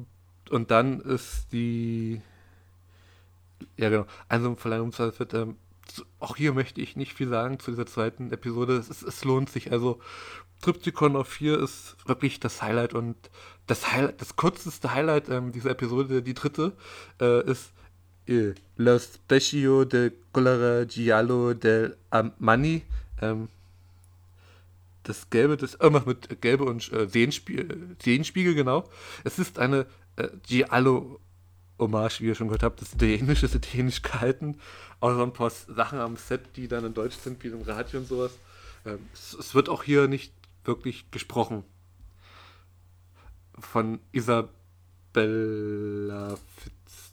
Und 0.49 0.71
dann 0.71 1.01
ist 1.01 1.47
die. 1.51 2.21
Ja, 3.77 3.89
genau. 3.89 4.05
Einsam 4.29 4.57
verlangen 4.57 4.91
verzweifelt. 4.91 5.33
Ähm, 5.33 5.55
auch 6.19 6.35
hier 6.35 6.53
möchte 6.53 6.81
ich 6.81 6.95
nicht 6.95 7.13
viel 7.13 7.29
sagen 7.29 7.59
zu 7.59 7.71
dieser 7.71 7.85
zweiten 7.85 8.31
Episode. 8.31 8.77
Es, 8.77 9.01
es 9.01 9.23
lohnt 9.23 9.49
sich. 9.49 9.71
Also, 9.71 9.99
Triptychon 10.61 11.15
auf 11.15 11.27
4 11.27 11.59
ist 11.59 11.95
wirklich 12.05 12.39
das 12.39 12.61
Highlight 12.61 12.93
und 12.93 13.15
das, 13.67 13.91
Highlight, 13.91 14.21
das 14.21 14.35
kürzeste 14.35 14.93
Highlight 14.93 15.29
ähm, 15.29 15.51
dieser 15.51 15.71
Episode, 15.71 16.21
die 16.21 16.33
dritte, 16.33 16.73
äh, 17.19 17.43
ist 17.49 17.71
äh, 18.27 18.53
Lo 18.77 18.97
Specchio 18.97 19.85
de 19.85 20.11
Colore 20.31 20.85
Giallo 20.87 21.53
del 21.53 21.97
Amani. 22.09 22.83
Ähm, 23.21 23.49
das 25.03 25.29
Gelbe, 25.29 25.55
das 25.55 25.75
irgendwas 25.75 26.05
mit 26.05 26.41
Gelbe 26.41 26.63
und 26.63 26.91
äh, 26.91 27.07
Seenspiegel, 27.07 27.95
Seenspiegel, 28.01 28.55
genau. 28.55 28.89
Es 29.23 29.37
ist 29.37 29.59
eine 29.59 29.85
äh, 30.15 30.29
Giallo 30.43 31.19
Hommage, 31.77 32.21
wie 32.21 32.27
ihr 32.27 32.35
schon 32.35 32.47
gehört 32.47 32.63
habt, 32.63 32.81
das 32.81 32.93
Italienisch 32.93 33.43
ist 33.43 33.55
italienisch 33.55 34.01
gehalten. 34.01 34.59
Auch 34.99 35.13
so 35.13 35.23
ein 35.23 35.33
paar 35.33 35.49
Sachen 35.49 35.99
am 35.99 36.15
Set, 36.15 36.55
die 36.55 36.67
dann 36.67 36.85
in 36.85 36.93
Deutsch 36.93 37.17
sind, 37.17 37.43
wie 37.43 37.47
im 37.49 37.61
Radio 37.63 37.99
und 37.99 38.07
sowas. 38.07 38.31
Ähm, 38.85 38.99
es, 39.13 39.33
es, 39.33 39.55
wird 39.55 39.67
auch 39.69 39.83
hier 39.83 40.07
nicht 40.07 40.33
wirklich 40.63 41.11
gesprochen. 41.11 41.63
Von 43.59 43.99
Isabella 44.11 44.47
Fitz. 46.57 47.11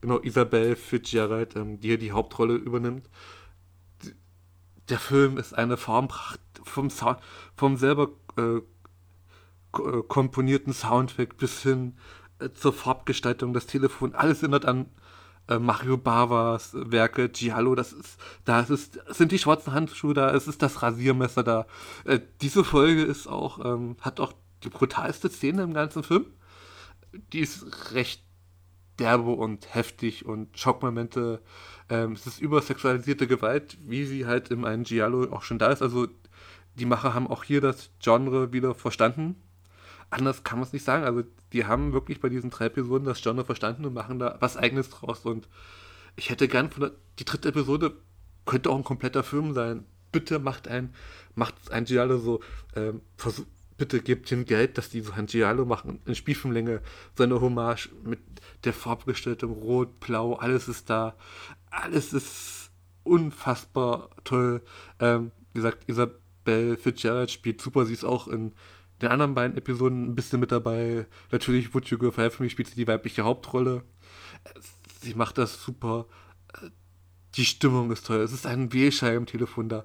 Genau, 0.00 0.18
Isabel 0.20 0.76
Fitzgerald, 0.76 1.56
ähm, 1.56 1.80
die 1.80 1.88
hier 1.88 1.98
die 1.98 2.12
Hauptrolle 2.12 2.54
übernimmt. 2.54 3.08
Der 4.88 4.98
Film 4.98 5.36
ist 5.36 5.52
eine 5.52 5.76
Formpracht 5.76 6.40
vom 6.64 6.88
Sound, 6.90 7.18
vom 7.54 7.76
selber 7.76 8.08
äh 8.36 8.60
komponierten 9.72 10.72
Soundtrack 10.72 11.36
bis 11.36 11.62
hin 11.62 11.96
äh, 12.38 12.50
zur 12.52 12.72
Farbgestaltung, 12.72 13.52
das 13.52 13.66
Telefon, 13.66 14.14
alles 14.14 14.42
erinnert 14.42 14.66
an 14.66 14.86
äh, 15.48 15.58
Mario 15.58 15.96
Bavas 15.96 16.70
Werke, 16.74 17.28
Giallo, 17.28 17.74
das 17.74 17.92
ist, 17.92 18.18
da 18.44 18.60
ist 18.60 18.70
es, 18.70 18.90
sind 19.16 19.32
die 19.32 19.38
schwarzen 19.38 19.72
Handschuhe 19.72 20.14
da, 20.14 20.34
es 20.34 20.48
ist 20.48 20.62
das 20.62 20.82
Rasiermesser 20.82 21.42
da. 21.42 21.66
Äh, 22.04 22.20
diese 22.40 22.64
Folge 22.64 23.02
ist 23.02 23.26
auch, 23.26 23.64
ähm, 23.64 23.96
hat 24.00 24.20
auch 24.20 24.32
die 24.64 24.70
brutalste 24.70 25.30
Szene 25.30 25.62
im 25.62 25.74
ganzen 25.74 26.02
Film. 26.02 26.26
Die 27.32 27.40
ist 27.40 27.92
recht 27.92 28.22
derbe 28.98 29.30
und 29.30 29.74
heftig 29.74 30.26
und 30.26 30.58
Schockmomente. 30.58 31.42
Ähm, 31.88 32.12
es 32.12 32.26
ist 32.26 32.40
übersexualisierte 32.40 33.26
Gewalt, 33.26 33.78
wie 33.80 34.04
sie 34.04 34.26
halt 34.26 34.50
in 34.50 34.64
einem 34.64 34.84
Giallo 34.84 35.32
auch 35.32 35.42
schon 35.42 35.58
da 35.58 35.68
ist. 35.68 35.82
Also 35.82 36.08
die 36.74 36.84
Macher 36.84 37.14
haben 37.14 37.26
auch 37.26 37.42
hier 37.44 37.60
das 37.60 37.90
Genre 38.00 38.52
wieder 38.52 38.74
verstanden 38.74 39.36
anders 40.10 40.44
kann 40.44 40.58
man 40.58 40.66
es 40.66 40.72
nicht 40.72 40.84
sagen. 40.84 41.04
Also 41.04 41.22
die 41.52 41.66
haben 41.66 41.92
wirklich 41.92 42.20
bei 42.20 42.28
diesen 42.28 42.50
drei 42.50 42.66
Episoden 42.66 43.06
das 43.06 43.22
Genre 43.22 43.44
verstanden 43.44 43.84
und 43.84 43.94
machen 43.94 44.18
da 44.18 44.36
was 44.40 44.56
eigenes 44.56 44.90
draus. 44.90 45.24
Und 45.24 45.48
ich 46.16 46.30
hätte 46.30 46.48
gern 46.48 46.70
von 46.70 46.82
der, 46.82 46.92
die 47.18 47.24
dritte 47.24 47.48
Episode 47.48 47.96
könnte 48.44 48.70
auch 48.70 48.76
ein 48.76 48.84
kompletter 48.84 49.22
Film 49.22 49.54
sein. 49.54 49.84
Bitte 50.12 50.38
macht 50.40 50.66
ein, 50.66 50.92
macht 51.34 51.54
ein 51.70 51.84
Giallo 51.84 52.18
so, 52.18 52.40
ähm, 52.74 53.00
versuch, 53.16 53.46
bitte 53.78 54.00
gebt 54.00 54.30
ihnen 54.32 54.44
Geld, 54.44 54.76
dass 54.76 54.90
die 54.90 55.00
so 55.00 55.12
ein 55.12 55.26
Giallo 55.26 55.64
machen, 55.64 56.00
in 56.04 56.14
Spielfilmlänge, 56.14 56.82
so 57.16 57.22
eine 57.22 57.40
Hommage 57.40 57.88
mit 58.04 58.18
der 58.64 58.72
Farbgestaltung, 58.72 59.52
rot, 59.52 60.00
blau, 60.00 60.34
alles 60.34 60.68
ist 60.68 60.90
da, 60.90 61.14
alles 61.70 62.12
ist 62.12 62.70
unfassbar 63.04 64.10
toll. 64.24 64.62
Ähm, 64.98 65.30
wie 65.52 65.60
gesagt, 65.60 65.88
Isabel 65.88 66.76
Fitzgerald 66.76 67.30
spielt 67.30 67.62
super, 67.62 67.86
sie 67.86 67.94
ist 67.94 68.04
auch 68.04 68.28
in 68.28 68.52
den 69.00 69.10
anderen 69.10 69.34
beiden 69.34 69.56
Episoden 69.56 70.10
ein 70.10 70.14
bisschen 70.14 70.40
mit 70.40 70.52
dabei. 70.52 71.06
Natürlich, 71.30 71.74
Would 71.74 71.86
You 71.88 71.98
Go 71.98 72.10
For 72.10 72.30
Me 72.38 72.50
spielt 72.50 72.68
sie 72.68 72.76
die 72.76 72.86
weibliche 72.86 73.24
Hauptrolle. 73.24 73.82
Sie 75.00 75.14
macht 75.14 75.38
das 75.38 75.62
super. 75.62 76.06
Die 77.36 77.44
Stimmung 77.44 77.90
ist 77.90 78.06
toll. 78.06 78.20
Es 78.20 78.32
ist 78.32 78.46
ein 78.46 78.72
Wählscheibentelefon 78.72 79.68
da. 79.68 79.84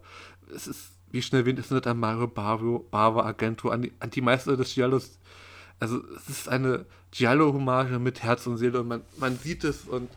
Es 0.53 0.67
ist, 0.67 0.91
wie 1.11 1.21
schnell 1.21 1.41
erwähnt, 1.41 1.59
es 1.59 1.71
ist 1.71 1.87
an 1.87 1.99
Mario 1.99 2.27
Bava 2.27 3.21
Argento, 3.23 3.69
an 3.69 3.83
die, 3.83 3.93
an 3.99 4.09
die 4.09 4.21
Meister 4.21 4.57
des 4.57 4.73
Giallos. 4.73 5.19
Also, 5.79 6.01
es 6.15 6.29
ist 6.29 6.49
eine 6.49 6.85
Giallo-Hommage 7.11 7.99
mit 7.99 8.23
Herz 8.23 8.47
und 8.47 8.57
Seele 8.57 8.81
und 8.81 8.87
man, 8.87 9.01
man 9.17 9.37
sieht 9.37 9.63
es 9.63 9.85
und 9.85 10.09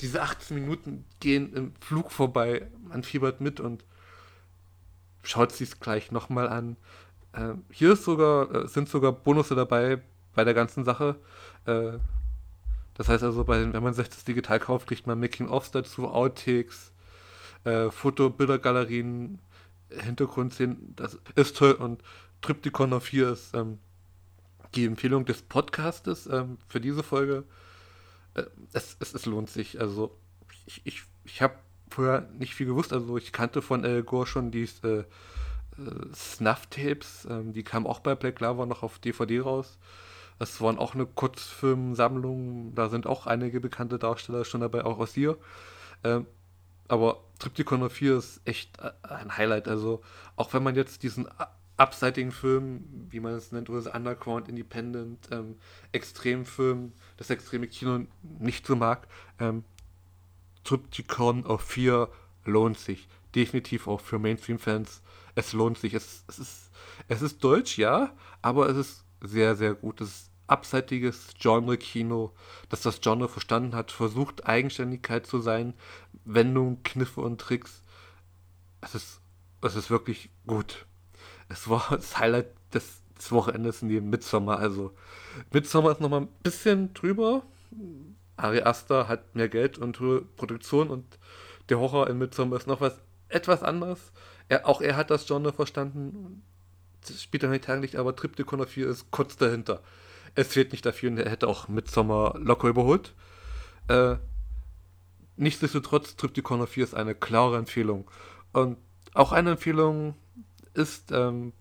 diese 0.00 0.22
18 0.22 0.56
Minuten 0.60 1.04
gehen 1.20 1.52
im 1.54 1.72
Flug 1.80 2.12
vorbei. 2.12 2.70
Man 2.88 3.02
fiebert 3.02 3.40
mit 3.40 3.60
und 3.60 3.84
schaut 5.22 5.52
sich 5.52 5.70
es 5.70 5.80
gleich 5.80 6.12
nochmal 6.12 6.48
an. 6.48 6.76
Äh, 7.36 7.54
hier 7.70 7.92
ist 7.92 8.04
sogar, 8.04 8.52
äh, 8.54 8.68
sind 8.68 8.88
sogar 8.88 9.12
Bonusse 9.12 9.54
dabei 9.54 10.02
bei 10.34 10.44
der 10.44 10.54
ganzen 10.54 10.84
Sache. 10.84 11.16
Äh, 11.66 11.98
das 12.94 13.08
heißt 13.08 13.22
also, 13.22 13.44
bei, 13.44 13.72
wenn 13.72 13.82
man 13.82 13.94
sich 13.94 14.08
das 14.08 14.24
digital 14.24 14.58
kauft, 14.58 14.88
kriegt 14.88 15.06
man 15.06 15.20
Making-ofs 15.20 15.70
dazu, 15.70 16.08
Outtakes, 16.08 16.92
äh, 17.64 17.90
Foto, 17.90 18.30
Bildergalerien, 18.30 19.38
Hintergrundszenen. 19.90 20.94
Das 20.96 21.18
ist 21.34 21.56
toll 21.56 21.72
und 21.72 22.02
Triptychon 22.40 22.92
auf 22.92 23.04
4 23.04 23.30
ist 23.30 23.54
ähm, 23.54 23.78
die 24.74 24.86
Empfehlung 24.86 25.24
des 25.26 25.42
Podcastes 25.42 26.26
ähm, 26.26 26.58
für 26.68 26.80
diese 26.80 27.02
Folge. 27.02 27.44
Äh, 28.34 28.44
es, 28.72 28.96
es, 29.00 29.14
es, 29.14 29.26
lohnt 29.26 29.50
sich. 29.50 29.80
Also 29.80 30.16
ich, 30.66 30.80
ich, 30.84 31.02
ich 31.24 31.42
habe 31.42 31.54
vorher 31.90 32.22
nicht 32.38 32.54
viel 32.54 32.66
gewusst. 32.66 32.92
Also 32.92 33.16
ich 33.18 33.32
kannte 33.32 33.62
von 33.62 33.84
El 33.84 34.02
Gore 34.02 34.26
schon 34.26 34.50
die 34.50 34.68
äh, 34.82 35.04
äh, 35.78 36.14
Snuff-Tapes, 36.14 37.26
ähm, 37.30 37.52
die 37.52 37.62
kamen 37.62 37.86
auch 37.86 38.00
bei 38.00 38.14
Black 38.14 38.40
Lava 38.40 38.66
noch 38.66 38.82
auf 38.82 38.98
DVD 38.98 39.40
raus. 39.40 39.78
Es 40.38 40.60
waren 40.60 40.78
auch 40.78 40.94
eine 40.94 41.06
Kurzfilmsammlung, 41.06 42.74
da 42.74 42.88
sind 42.88 43.06
auch 43.06 43.26
einige 43.26 43.60
bekannte 43.60 43.98
Darsteller 43.98 44.44
schon 44.44 44.60
dabei, 44.60 44.84
auch 44.84 44.98
aus 44.98 45.14
hier. 45.14 45.38
Ähm, 46.04 46.26
aber 46.88 47.24
Triptychon 47.38 47.88
4 47.88 48.16
ist 48.16 48.40
echt 48.44 48.78
äh, 48.80 48.92
ein 49.02 49.36
Highlight. 49.36 49.68
Also, 49.68 50.02
auch 50.36 50.52
wenn 50.52 50.62
man 50.62 50.74
jetzt 50.74 51.02
diesen 51.02 51.26
abseitigen 51.76 52.32
Film, 52.32 52.84
wie 53.10 53.20
man 53.20 53.34
es 53.34 53.52
nennt, 53.52 53.68
oder 53.70 53.94
Underground, 53.94 54.48
Independent, 54.48 55.28
ähm, 55.30 55.56
Extremfilm, 55.92 56.92
das 57.16 57.30
extreme 57.30 57.66
Kino 57.66 58.06
nicht 58.22 58.66
so 58.66 58.76
mag, 58.76 59.08
ähm, 59.38 59.64
Triptychon 60.64 61.44
auf 61.44 61.62
4 61.62 62.08
lohnt 62.44 62.78
sich 62.78 63.08
definitiv 63.34 63.86
auch 63.86 64.00
für 64.00 64.18
Mainstream-Fans. 64.18 65.02
Es 65.36 65.52
lohnt 65.52 65.78
sich. 65.78 65.94
Es, 65.94 66.24
es, 66.26 66.40
ist, 66.40 66.70
es 67.06 67.22
ist 67.22 67.44
deutsch, 67.44 67.78
ja, 67.78 68.12
aber 68.42 68.68
es 68.68 68.76
ist 68.76 69.04
sehr, 69.22 69.54
sehr 69.54 69.74
gut. 69.74 70.00
Es 70.00 70.08
ist 70.08 70.30
abseitiges 70.48 71.34
Genre-Kino, 71.38 72.32
das 72.68 72.82
das 72.82 73.00
Genre 73.00 73.28
verstanden 73.28 73.74
hat, 73.74 73.92
versucht 73.92 74.46
Eigenständigkeit 74.46 75.26
zu 75.26 75.40
sein, 75.40 75.74
Wendungen, 76.24 76.82
Kniffe 76.82 77.20
und 77.20 77.40
Tricks. 77.40 77.82
Es 78.80 78.94
ist, 78.94 79.20
es 79.62 79.76
ist 79.76 79.90
wirklich 79.90 80.30
gut. 80.46 80.86
Es 81.48 81.68
war 81.68 81.86
das 81.90 82.18
Highlight 82.18 82.48
des, 82.72 83.02
des 83.16 83.30
Wochenendes 83.32 83.82
neben 83.82 84.10
Midsommar. 84.10 84.58
Also 84.58 84.92
Midsommar 85.52 85.92
ist 85.92 86.00
nochmal 86.00 86.22
ein 86.22 86.28
bisschen 86.42 86.94
drüber. 86.94 87.42
Ari 88.36 88.62
Aster 88.62 89.08
hat 89.08 89.34
mehr 89.34 89.48
Geld 89.48 89.78
und 89.78 89.98
Produktion 90.36 90.88
und 90.88 91.18
der 91.68 91.78
Horror 91.78 92.08
in 92.08 92.18
Midsommar 92.18 92.58
ist 92.58 92.66
noch 92.66 92.80
was 92.80 93.00
etwas 93.28 93.62
anderes. 93.62 94.12
Er, 94.48 94.66
auch 94.66 94.80
er 94.80 94.96
hat 94.96 95.10
das 95.10 95.26
Genre 95.26 95.52
verstanden. 95.52 96.42
Das 97.06 97.22
spielt 97.22 97.42
er 97.42 97.50
nicht 97.50 97.64
Tageslicht, 97.64 97.96
aber 97.96 98.14
Triptychon 98.16 98.66
4 98.66 98.88
ist 98.88 99.10
kurz 99.10 99.36
dahinter. 99.36 99.82
Es 100.34 100.48
fehlt 100.48 100.72
nicht 100.72 100.84
dafür 100.84 101.10
und 101.10 101.18
er 101.18 101.30
hätte 101.30 101.48
auch 101.48 101.68
Midsommar 101.68 102.38
locker 102.38 102.68
überholt. 102.68 103.14
Äh, 103.88 104.16
nichtsdestotrotz, 105.36 106.16
Triptychon 106.16 106.66
4 106.66 106.84
ist 106.84 106.94
eine 106.94 107.14
klare 107.14 107.56
Empfehlung. 107.56 108.10
Und 108.52 108.78
auch 109.14 109.32
eine 109.32 109.52
Empfehlung 109.52 110.14
ist 110.74 111.10
ähm, 111.12 111.52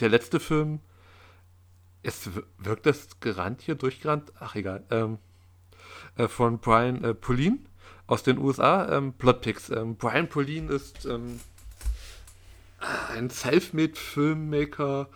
der 0.00 0.08
letzte 0.08 0.40
Film. 0.40 0.80
Es 2.02 2.28
wirkt 2.58 2.86
das 2.86 3.20
gerannt 3.20 3.62
hier, 3.62 3.74
durchgerannt, 3.74 4.32
ach 4.38 4.54
egal, 4.54 4.84
ähm, 4.90 5.18
äh, 6.16 6.28
von 6.28 6.58
Brian 6.58 7.02
äh, 7.02 7.14
Pauline 7.14 7.60
aus 8.06 8.22
den 8.22 8.38
USA, 8.38 8.96
ähm, 8.96 9.14
Plotpicks. 9.14 9.70
Ähm, 9.70 9.96
Brian 9.96 10.28
Pauline 10.28 10.70
ist 10.72 11.06
ähm, 11.06 11.40
ein 13.10 13.30
Selfmade-Filmmaker, 13.30 15.08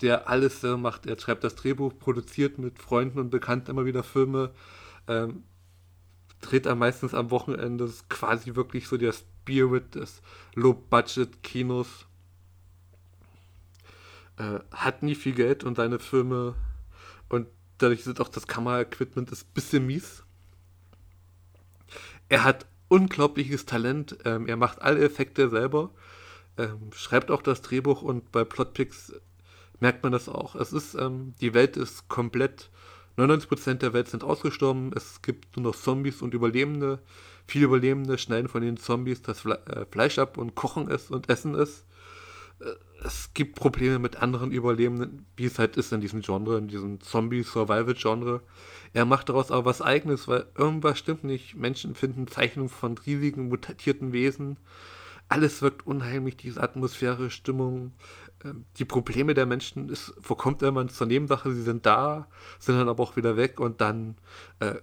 der 0.00 0.28
alles 0.28 0.62
äh, 0.64 0.76
macht. 0.76 1.06
Er 1.06 1.18
schreibt 1.18 1.44
das 1.44 1.54
Drehbuch, 1.56 1.98
produziert 1.98 2.58
mit 2.58 2.78
Freunden 2.78 3.18
und 3.18 3.30
Bekannten 3.30 3.70
immer 3.70 3.84
wieder 3.84 4.02
Filme, 4.02 4.52
ähm, 5.08 5.44
dreht 6.40 6.66
er 6.66 6.74
meistens 6.74 7.14
am 7.14 7.30
Wochenende. 7.30 7.84
Das 7.84 7.94
ist 7.94 8.10
quasi 8.10 8.54
wirklich 8.54 8.88
so 8.88 8.96
der 8.96 9.12
Spirit 9.12 9.94
des 9.94 10.22
Low-Budget-Kinos. 10.54 12.06
Äh, 14.38 14.60
hat 14.70 15.02
nie 15.02 15.14
viel 15.14 15.34
Geld 15.34 15.64
und 15.64 15.76
seine 15.76 15.98
Filme 15.98 16.54
und 17.30 17.48
dadurch 17.78 18.06
ist 18.06 18.20
auch 18.20 18.28
das 18.28 18.46
Kameraequipment 18.46 19.32
ein 19.32 19.38
bisschen 19.54 19.86
mies. 19.86 20.22
Er 22.28 22.44
hat 22.44 22.66
unglaubliches 22.88 23.66
Talent. 23.66 24.18
Ähm, 24.24 24.46
er 24.46 24.56
macht 24.56 24.82
alle 24.82 25.04
Effekte 25.04 25.48
selber, 25.48 25.90
ähm, 26.58 26.90
schreibt 26.92 27.30
auch 27.30 27.42
das 27.42 27.62
Drehbuch 27.62 28.02
und 28.02 28.32
bei 28.32 28.44
Plotpicks 28.44 29.12
merkt 29.80 30.02
man 30.02 30.12
das 30.12 30.28
auch. 30.28 30.54
Es 30.54 30.72
ist, 30.72 30.94
ähm, 30.94 31.34
die 31.40 31.54
Welt 31.54 31.76
ist 31.76 32.08
komplett, 32.08 32.70
99% 33.16 33.74
der 33.74 33.92
Welt 33.92 34.08
sind 34.08 34.24
ausgestorben, 34.24 34.92
es 34.94 35.22
gibt 35.22 35.56
nur 35.56 35.64
noch 35.64 35.76
Zombies 35.76 36.22
und 36.22 36.34
Überlebende. 36.34 37.00
Viele 37.46 37.66
Überlebende 37.66 38.18
schneiden 38.18 38.48
von 38.48 38.62
den 38.62 38.76
Zombies 38.76 39.22
das 39.22 39.40
Fle 39.40 39.58
äh, 39.66 39.86
Fleisch 39.90 40.18
ab 40.18 40.36
und 40.36 40.54
kochen 40.54 40.90
es 40.90 41.10
und 41.10 41.28
essen 41.28 41.54
es. 41.54 41.84
Äh, 42.60 42.72
es 43.04 43.32
gibt 43.34 43.56
Probleme 43.56 43.98
mit 43.98 44.16
anderen 44.16 44.50
Überlebenden, 44.50 45.26
wie 45.36 45.44
es 45.44 45.58
halt 45.58 45.76
ist 45.76 45.92
in 45.92 46.00
diesem 46.00 46.22
Genre, 46.22 46.58
in 46.58 46.68
diesem 46.68 47.00
Zombie-Survival-Genre. 47.00 48.40
Er 48.94 49.04
macht 49.04 49.28
daraus 49.28 49.50
aber 49.50 49.66
was 49.66 49.82
Eigenes, 49.82 50.26
weil 50.28 50.46
irgendwas 50.56 50.98
stimmt 50.98 51.22
nicht. 51.22 51.54
Menschen 51.54 51.94
finden 51.94 52.26
Zeichnungen 52.26 52.70
von 52.70 52.96
riesigen, 52.98 53.48
mutierten 53.48 54.12
Wesen. 54.12 54.56
Alles 55.28 55.60
wirkt 55.62 55.86
unheimlich, 55.86 56.36
diese 56.36 56.62
Atmosphäre, 56.62 57.30
Stimmung. 57.30 57.92
Ähm, 58.44 58.64
die 58.78 58.84
Probleme 58.84 59.34
der 59.34 59.46
Menschen 59.46 59.88
ist, 59.88 60.14
verkommt 60.20 60.62
immer 60.62 60.86
zur 60.88 61.06
Nebensache, 61.06 61.52
sie 61.52 61.62
sind 61.62 61.84
da, 61.86 62.28
sind 62.58 62.78
dann 62.78 62.88
aber 62.88 63.02
auch 63.02 63.16
wieder 63.16 63.36
weg 63.36 63.58
und 63.58 63.80
dann 63.80 64.16
äh, 64.60 64.76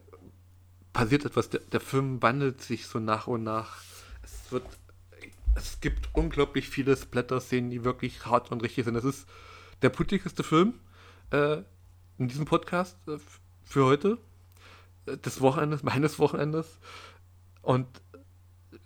passiert 0.91 1.25
etwas. 1.25 1.49
Der, 1.49 1.62
der, 1.62 1.79
Film 1.79 2.21
wandelt 2.21 2.62
sich 2.62 2.88
so 2.88 2.99
nach 2.99 3.27
und 3.27 3.43
nach. 3.43 3.82
Es 4.21 4.51
wird, 4.51 4.65
es 5.56 5.79
gibt 5.79 6.10
unglaublich 6.13 6.69
viele 6.69 6.95
Splatter-Szenen, 6.95 7.69
die 7.69 7.84
wirklich 7.84 8.25
hart 8.25 8.51
und 8.51 8.63
richtig 8.63 8.86
sind. 8.86 8.95
Es 8.95 9.06
ist 9.06 9.27
der 9.82 9.89
blutigste 9.89 10.43
Film 10.43 10.79
äh, 11.32 11.58
in 12.17 12.27
diesem 12.27 12.45
Podcast 12.45 12.97
äh, 13.08 13.17
für 13.63 13.86
heute, 13.86 14.17
äh, 15.06 15.17
des 15.17 15.41
Wochenendes, 15.41 15.84
meines 15.84 16.19
Wochenendes. 16.19 16.79
Und 17.62 17.88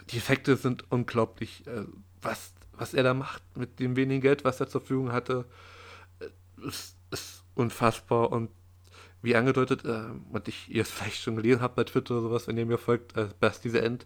die 0.09 0.17
Effekte 0.17 0.55
sind 0.55 0.89
unglaublich. 0.91 1.65
Äh, 1.67 1.85
was 2.21 2.53
was 2.77 2.93
er 2.93 3.03
da 3.03 3.13
macht 3.13 3.41
mit 3.57 3.79
dem 3.79 3.95
wenigen 3.95 4.21
Geld, 4.21 4.43
was 4.43 4.59
er 4.59 4.69
zur 4.69 4.81
Verfügung 4.81 5.11
hatte, 5.11 5.45
äh, 6.19 6.67
ist, 6.67 6.95
ist 7.11 7.43
unfassbar 7.55 8.31
und 8.31 8.49
wie 9.21 9.35
angedeutet, 9.35 9.83
äh, 9.83 10.05
und 10.31 10.47
ich 10.47 10.69
ihr 10.69 10.83
es 10.83 10.91
vielleicht 10.91 11.21
schon 11.21 11.35
gelesen 11.35 11.61
habt 11.61 11.75
bei 11.75 11.83
Twitter 11.83 12.15
oder 12.15 12.29
sowas, 12.29 12.47
wenn 12.47 12.57
ihr 12.57 12.65
mir 12.65 12.77
folgt, 12.77 13.17
äh, 13.17 13.29
Best 13.39 13.63
diese 13.63 13.81
End, 13.81 14.05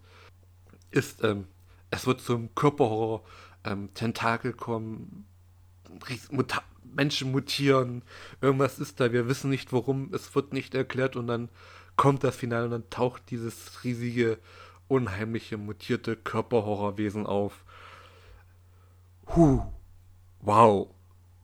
ist, 0.90 1.24
ähm, 1.24 1.48
es 1.90 2.08
wird 2.08 2.22
zum 2.22 2.54
Körperhorror, 2.56 3.24
ähm, 3.64 3.94
Tentakel 3.94 4.54
kommen, 4.54 5.26
Muta 6.32 6.64
Menschen 6.84 7.32
mutieren, 7.32 8.04
irgendwas 8.42 8.78
ist 8.80 9.00
da, 9.00 9.14
wir 9.14 9.30
wissen 9.30 9.50
nicht 9.50 9.72
warum, 9.72 10.14
es 10.14 10.36
wird 10.36 10.52
nicht 10.52 10.76
erklärt 10.76 11.16
und 11.16 11.28
dann 11.28 11.48
kommt 11.96 12.24
das 12.24 12.36
Finale 12.36 12.66
und 12.66 12.72
dann 12.72 12.90
taucht 12.90 13.30
dieses 13.30 13.84
riesige, 13.86 14.40
unheimliche, 14.92 15.58
mutierte 15.58 16.18
Körperhorrorwesen 16.18 17.26
auf 17.26 17.64
Huh. 19.34 19.62
Wow. 20.42 20.94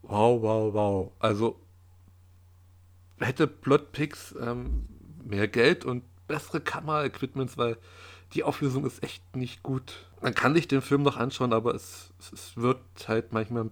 Wow, 0.02 0.42
wow, 0.42 0.74
wow. 0.74 1.12
Also 1.20 1.58
hätte 3.20 3.48
Plotpix 3.48 4.36
ähm, 4.40 4.88
mehr 5.24 5.48
Geld 5.48 5.86
und 5.86 6.04
bessere 6.28 6.60
Kameraequipments, 6.60 7.58
weil 7.58 7.78
die 8.34 8.44
Auflösung 8.44 8.86
ist 8.86 9.02
echt 9.02 9.38
nicht 9.38 9.64
gut. 9.64 10.10
Man 10.22 10.36
kann 10.36 10.54
sich 10.54 10.68
den 10.68 10.82
Film 10.82 11.04
noch 11.04 11.16
anschauen, 11.16 11.54
aber 11.54 11.74
es, 11.74 12.12
es 12.34 12.58
wird 12.58 12.82
halt 13.08 13.32
manchmal 13.32 13.70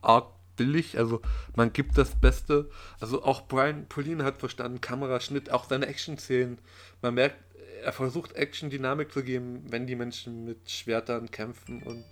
arg 0.00 0.26
billig. 0.56 0.98
Also 0.98 1.22
man 1.54 1.72
gibt 1.72 1.96
das 1.96 2.16
Beste. 2.16 2.68
Also 2.98 3.22
auch 3.22 3.46
Brian 3.46 3.86
Pauline 3.88 4.24
hat 4.24 4.40
verstanden, 4.40 4.80
Kameraschnitt, 4.80 5.50
auch 5.50 5.64
seine 5.68 5.86
Action-Szenen. 5.86 6.58
Man 7.00 7.14
merkt, 7.14 7.36
er 7.82 7.92
versucht 7.92 8.32
Action-Dynamik 8.32 9.12
zu 9.12 9.22
geben, 9.22 9.64
wenn 9.68 9.86
die 9.86 9.96
Menschen 9.96 10.44
mit 10.44 10.70
Schwertern 10.70 11.30
kämpfen 11.30 11.82
und 11.82 12.04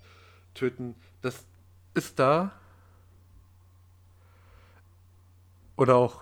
töten. 0.55 0.95
Das 1.23 1.45
ist 1.95 2.19
da. 2.19 2.53
Oder 5.77 5.97
auch 5.97 6.21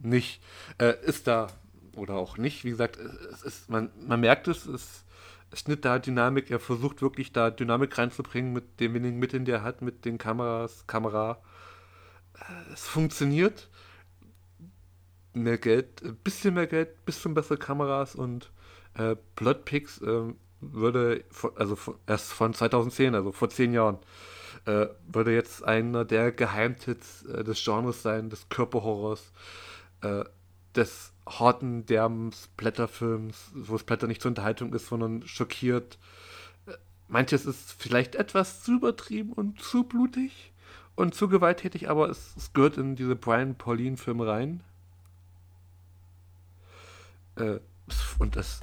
nicht. 0.00 0.42
Äh, 0.78 0.94
ist 1.04 1.26
da. 1.26 1.48
Oder 1.96 2.14
auch 2.14 2.38
nicht. 2.38 2.64
Wie 2.64 2.70
gesagt, 2.70 2.96
es 2.96 3.42
ist, 3.42 3.70
man, 3.70 3.90
man 4.06 4.20
merkt 4.20 4.48
es, 4.48 4.66
es 4.66 5.04
Schnitt 5.54 5.84
da 5.84 5.98
Dynamik. 5.98 6.50
Er 6.50 6.60
versucht 6.60 7.02
wirklich 7.02 7.32
da 7.32 7.50
Dynamik 7.50 7.96
reinzubringen 7.96 8.52
mit 8.52 8.80
den 8.80 8.94
wenigen 8.94 9.18
Mitteln, 9.18 9.44
die 9.44 9.52
er 9.52 9.62
hat, 9.62 9.82
mit 9.82 10.04
den 10.04 10.18
Kameras, 10.18 10.86
Kamera. 10.86 11.42
Äh, 12.38 12.72
es 12.72 12.86
funktioniert. 12.86 13.68
Mehr 15.34 15.58
Geld, 15.58 16.02
ein 16.02 16.16
bisschen 16.16 16.54
mehr 16.54 16.66
Geld, 16.66 17.04
bisschen 17.04 17.34
bessere 17.34 17.58
Kameras 17.58 18.14
und 18.14 18.50
äh, 18.94 19.16
Plotpicks 19.36 20.00
äh, 20.00 20.32
würde, 20.60 21.24
also 21.56 21.76
erst 22.06 22.32
von 22.32 22.54
2010, 22.54 23.14
also 23.14 23.32
vor 23.32 23.50
zehn 23.50 23.72
Jahren, 23.72 23.98
äh, 24.66 24.86
würde 25.06 25.34
jetzt 25.34 25.64
einer 25.64 26.04
der 26.04 26.32
Geheimtipps 26.32 27.24
äh, 27.26 27.44
des 27.44 27.62
Genres 27.62 28.02
sein, 28.02 28.30
des 28.30 28.48
Körperhorrors, 28.48 29.32
äh, 30.02 30.24
des 30.74 31.12
harten, 31.26 31.86
derben 31.86 32.32
Splatterfilms, 32.32 33.52
wo 33.54 33.78
Splatter 33.78 34.06
nicht 34.06 34.22
zur 34.22 34.30
Unterhaltung 34.30 34.72
ist, 34.72 34.86
sondern 34.86 35.26
schockiert. 35.26 35.98
Äh, 36.66 36.72
manches 37.08 37.46
ist 37.46 37.72
vielleicht 37.72 38.14
etwas 38.14 38.62
zu 38.62 38.76
übertrieben 38.76 39.32
und 39.32 39.60
zu 39.60 39.84
blutig 39.84 40.52
und 40.94 41.14
zu 41.14 41.28
gewalttätig, 41.28 41.90
aber 41.90 42.08
es, 42.08 42.34
es 42.36 42.52
gehört 42.52 42.78
in 42.78 42.96
diese 42.96 43.16
Brian 43.16 43.56
Pauline-Filme 43.56 44.26
rein. 44.26 44.62
Äh, 47.36 47.58
und 48.18 48.36
das. 48.36 48.60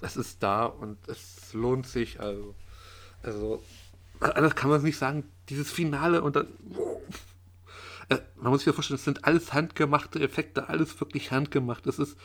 Es 0.00 0.16
ist 0.16 0.42
da 0.42 0.66
und 0.66 0.98
es 1.08 1.52
lohnt 1.54 1.86
sich. 1.86 2.20
Also, 2.20 2.54
also 3.22 3.62
anders 4.20 4.54
kann 4.54 4.70
man 4.70 4.78
es 4.78 4.84
nicht 4.84 4.98
sagen. 4.98 5.24
Dieses 5.48 5.70
Finale 5.70 6.22
und 6.22 6.36
dann. 6.36 6.46
Äh, 8.08 8.18
man 8.36 8.50
muss 8.50 8.60
sich 8.60 8.66
ja 8.66 8.72
vorstellen, 8.72 8.98
es 8.98 9.04
sind 9.04 9.24
alles 9.24 9.52
handgemachte 9.52 10.20
Effekte, 10.20 10.68
alles 10.68 10.98
wirklich 11.00 11.30
handgemacht. 11.30 11.86
Es 11.86 11.98
ist 11.98 12.18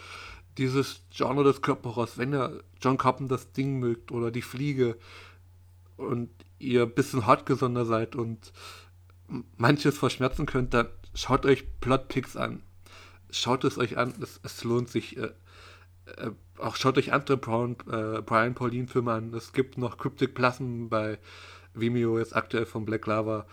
dieses 0.57 1.01
Genre 1.09 1.43
des 1.43 1.61
Körperhorrors, 1.61 2.17
wenn 2.17 2.33
ihr 2.33 2.63
John 2.81 2.97
Carpenter 2.97 3.35
das 3.35 3.53
Ding 3.53 3.79
mögt 3.79 4.11
oder 4.11 4.29
die 4.29 4.41
Fliege 4.41 4.97
und 5.95 6.29
ihr 6.59 6.83
ein 6.83 6.93
bisschen 6.93 7.25
hartgesonder 7.25 7.85
seid 7.85 8.15
und 8.15 8.51
manches 9.57 9.97
verschmerzen 9.97 10.45
könnt, 10.45 10.73
dann 10.73 10.89
schaut 11.13 11.45
euch 11.45 11.65
Plotpicks 11.79 12.35
an. 12.35 12.61
Schaut 13.31 13.63
es 13.63 13.77
euch 13.77 13.97
an, 13.97 14.13
es, 14.21 14.39
es 14.43 14.63
lohnt 14.63 14.89
sich. 14.89 15.17
Äh, 15.17 15.31
äh, 16.17 16.31
auch 16.57 16.75
schaut 16.75 16.97
euch 16.97 17.13
andere 17.13 17.37
Brian, 17.37 17.75
äh, 17.91 18.21
Brian 18.21 18.55
Pauline-Filme 18.55 19.11
an. 19.11 19.33
Es 19.33 19.53
gibt 19.53 19.77
noch 19.77 19.97
Cryptic 19.97 20.33
Plasm 20.33 20.87
bei 20.89 21.19
Vimeo, 21.73 22.19
jetzt 22.19 22.35
aktuell 22.35 22.65
von 22.65 22.85
Black 22.85 23.05
Lava. 23.07 23.45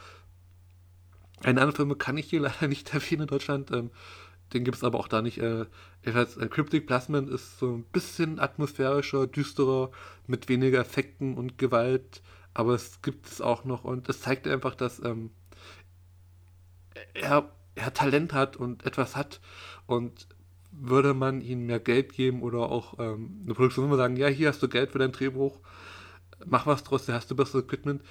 Eine 1.42 1.60
andere 1.60 1.76
Filme 1.76 1.96
kann 1.96 2.16
ich 2.16 2.30
hier 2.30 2.40
leider 2.42 2.68
nicht 2.68 2.92
erwähnen 2.94 3.22
in 3.22 3.28
Deutschland. 3.28 3.70
Ähm, 3.70 3.90
den 4.52 4.64
gibt 4.64 4.76
es 4.76 4.84
aber 4.84 4.98
auch 4.98 5.08
da 5.08 5.22
nicht. 5.22 5.38
Äh, 5.38 5.66
jedenfalls, 6.04 6.36
äh, 6.36 6.48
Cryptic 6.48 6.86
Plasmen 6.86 7.28
ist 7.28 7.58
so 7.58 7.76
ein 7.76 7.84
bisschen 7.84 8.38
atmosphärischer, 8.38 9.26
düsterer, 9.26 9.90
mit 10.26 10.48
weniger 10.48 10.80
Effekten 10.80 11.34
und 11.36 11.58
Gewalt. 11.58 12.22
Aber 12.54 12.74
es 12.74 13.02
gibt 13.02 13.26
es 13.26 13.40
auch 13.40 13.64
noch 13.64 13.84
und 13.84 14.08
es 14.08 14.22
zeigt 14.22 14.46
einfach, 14.48 14.74
dass 14.74 15.02
ähm, 15.04 15.30
er, 17.14 17.50
er 17.76 17.94
Talent 17.94 18.32
hat 18.32 18.56
und 18.56 18.84
etwas 18.84 19.14
hat. 19.14 19.40
Und 19.86 20.26
würde 20.78 21.14
man 21.14 21.40
ihm 21.40 21.66
mehr 21.66 21.80
Geld 21.80 22.12
geben 22.12 22.42
oder 22.42 22.70
auch 22.70 22.98
ähm, 22.98 23.40
eine 23.44 23.54
Produktion 23.54 23.94
sagen, 23.96 24.16
ja, 24.16 24.28
hier 24.28 24.48
hast 24.48 24.62
du 24.62 24.68
Geld 24.68 24.92
für 24.92 24.98
dein 24.98 25.12
Drehbuch, 25.12 25.60
mach 26.44 26.66
was 26.66 26.84
draus, 26.84 27.06
da 27.06 27.14
hast 27.14 27.30
du 27.30 27.36
besseres 27.36 27.64
Equipment, 27.64 28.02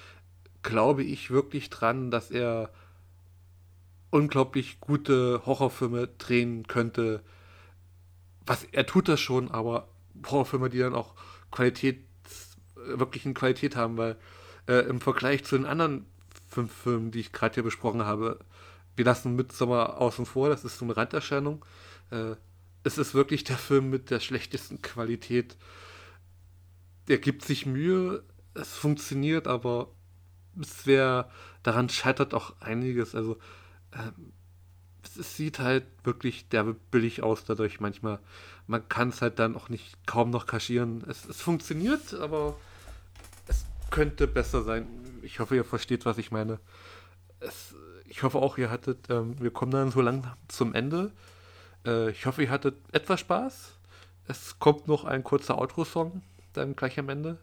glaube 0.62 1.04
ich 1.04 1.30
wirklich 1.30 1.70
dran, 1.70 2.10
dass 2.10 2.30
er 2.30 2.70
unglaublich 4.10 4.80
gute 4.80 5.42
Horrorfilme 5.46 6.08
drehen 6.18 6.66
könnte. 6.66 7.22
Was 8.44 8.64
er 8.64 8.86
tut 8.86 9.08
das 9.08 9.20
schon, 9.20 9.50
aber 9.50 9.88
Horrorfilme, 10.26 10.70
die 10.70 10.78
dann 10.78 10.94
auch 10.94 11.14
Qualität, 11.50 12.04
wirklich 12.74 13.24
eine 13.24 13.34
Qualität 13.34 13.76
haben, 13.76 13.96
weil 13.96 14.16
äh, 14.68 14.88
im 14.88 15.00
Vergleich 15.00 15.44
zu 15.44 15.56
den 15.56 15.66
anderen 15.66 16.06
fünf 16.48 16.72
Filmen, 16.72 17.10
die 17.10 17.20
ich 17.20 17.32
gerade 17.32 17.54
hier 17.54 17.62
besprochen 17.62 18.04
habe, 18.04 18.38
wir 18.96 19.04
lassen 19.04 19.36
Midsommar 19.36 19.98
außen 20.00 20.26
vor, 20.26 20.48
das 20.48 20.64
ist 20.64 20.78
so 20.78 20.84
eine 20.84 20.96
Randerscheinung. 20.96 21.64
Äh, 22.10 22.34
es 22.82 22.98
ist 22.98 23.14
wirklich 23.14 23.44
der 23.44 23.58
Film 23.58 23.90
mit 23.90 24.10
der 24.10 24.20
schlechtesten 24.20 24.80
Qualität. 24.80 25.56
Er 27.08 27.18
gibt 27.18 27.44
sich 27.44 27.66
Mühe, 27.66 28.22
es 28.54 28.72
funktioniert, 28.72 29.46
aber 29.46 29.88
es 30.60 30.86
wäre, 30.86 31.30
daran 31.62 31.88
scheitert 31.88 32.32
auch 32.32 32.60
einiges. 32.60 33.14
Also 33.14 33.38
ähm, 33.92 34.32
es 35.18 35.36
sieht 35.36 35.58
halt 35.58 35.84
wirklich 36.04 36.48
derbe 36.48 36.74
billig 36.74 37.22
aus 37.22 37.44
dadurch 37.44 37.80
manchmal. 37.80 38.18
Man 38.66 38.88
kann 38.88 39.10
es 39.10 39.22
halt 39.22 39.38
dann 39.38 39.56
auch 39.56 39.68
nicht 39.68 40.06
kaum 40.06 40.30
noch 40.30 40.46
kaschieren. 40.46 41.04
Es, 41.08 41.24
es 41.26 41.40
funktioniert, 41.40 42.14
aber 42.14 42.56
es 43.46 43.64
könnte 43.90 44.26
besser 44.26 44.62
sein. 44.62 44.86
Ich 45.22 45.40
hoffe, 45.40 45.56
ihr 45.56 45.64
versteht, 45.64 46.04
was 46.06 46.18
ich 46.18 46.30
meine. 46.30 46.58
Es, 47.40 47.74
ich 48.08 48.22
hoffe 48.22 48.38
auch, 48.38 48.58
ihr 48.58 48.70
hattet, 48.70 49.10
ähm, 49.10 49.40
wir 49.40 49.50
kommen 49.50 49.72
dann 49.72 49.90
so 49.90 50.00
langsam 50.00 50.34
zum 50.48 50.74
Ende. 50.74 51.12
Äh, 51.84 52.10
ich 52.10 52.26
hoffe, 52.26 52.42
ihr 52.42 52.50
hattet 52.50 52.76
etwas 52.92 53.20
Spaß. 53.20 53.78
Es 54.28 54.58
kommt 54.58 54.88
noch 54.88 55.04
ein 55.04 55.22
kurzer 55.24 55.58
Outro-Song, 55.58 56.22
dann 56.52 56.76
gleich 56.76 56.98
am 56.98 57.08
Ende. 57.08 57.38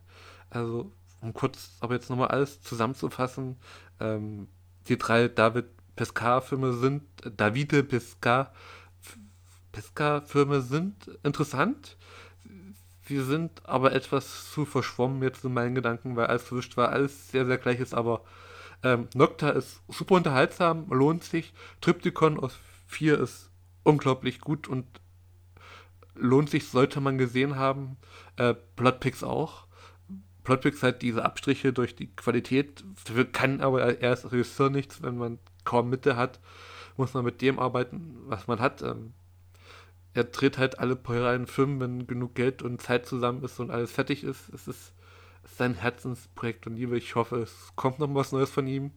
Also, 0.50 0.92
um 1.22 1.34
kurz 1.34 1.78
aber 1.80 1.96
jetzt 1.96 2.10
nochmal 2.10 2.30
alles 2.30 2.62
zusammenzufassen. 2.62 3.58
Ähm, 4.00 4.48
die 4.88 4.98
drei 4.98 5.28
David 5.30 5.66
Pescar-Filme 5.96 6.74
sind, 6.74 7.04
Davide 7.38 7.84
Pescar, 7.84 8.54
Pescar-Filme 9.72 10.62
sind 10.62 11.08
interessant. 11.24 11.98
Sie 13.06 13.22
sind 13.22 13.66
aber 13.66 13.94
etwas 13.94 14.52
zu 14.52 14.66
verschwommen 14.66 15.22
jetzt 15.24 15.44
in 15.44 15.54
meinen 15.54 15.76
Gedanken, 15.76 16.16
weil 16.16 16.28
alles 16.28 16.44
verwischt 16.44 16.78
war, 16.78 16.90
alles 16.90 17.30
sehr, 17.32 17.46
sehr 17.46 17.58
gleich 17.58 17.80
ist, 17.80 17.94
aber 17.94 18.24
ähm, 18.84 19.08
Nocta 19.16 19.50
ist 19.50 19.82
super 19.88 20.16
unterhaltsam, 20.16 20.88
lohnt 20.90 21.24
sich. 21.24 21.54
Triptychon 21.82 22.40
aus 22.40 22.60
4 22.88 23.20
ist 23.20 23.50
unglaublich 23.84 24.42
gut 24.42 24.68
und 24.68 24.86
lohnt 26.16 26.50
sich, 26.50 26.68
sollte 26.68 27.02
man 27.02 27.18
gesehen 27.18 27.56
haben. 27.56 27.98
Äh, 28.38 28.54
Plotpix 28.76 29.24
auch. 29.24 29.68
Plotpix 30.44 30.84
hat 30.84 31.02
diese 31.02 31.24
Abstriche 31.24 31.72
durch 31.72 31.96
die 31.96 32.14
Qualität, 32.14 32.84
dafür 33.06 33.26
kann 33.26 33.62
aber 33.62 33.82
er 34.02 34.10
als 34.10 34.30
Regisseur 34.32 34.70
nichts, 34.70 35.02
wenn 35.02 35.18
man 35.18 35.40
kaum 35.64 35.90
Mitte 35.90 36.18
hat, 36.18 36.42
muss 36.98 37.14
man 37.14 37.24
mit 37.24 37.42
dem 37.42 37.60
arbeiten, 37.60 38.18
was 38.26 38.48
man 38.48 38.60
hat. 38.60 38.82
Ähm, 38.82 39.14
er 40.14 40.26
dreht 40.26 40.58
halt 40.58 40.80
alle 40.80 41.00
reinen 41.08 41.48
Filme, 41.48 41.80
wenn 41.80 42.08
genug 42.08 42.36
Geld 42.36 42.62
und 42.62 42.82
Zeit 42.82 43.06
zusammen 43.06 43.42
ist 43.44 43.60
und 43.60 43.72
alles 43.72 43.92
fertig 43.92 44.24
ist. 44.24 44.50
Es 44.50 44.68
ist 44.68 44.94
sein 45.58 45.76
Herzensprojekt 45.76 46.68
und 46.68 46.76
Liebe. 46.76 46.98
Ich 46.98 47.16
hoffe, 47.16 47.38
es 47.38 47.74
kommt 47.76 48.00
noch 48.00 48.14
was 48.14 48.32
Neues 48.32 48.50
von 48.50 48.68
ihm. 48.68 48.92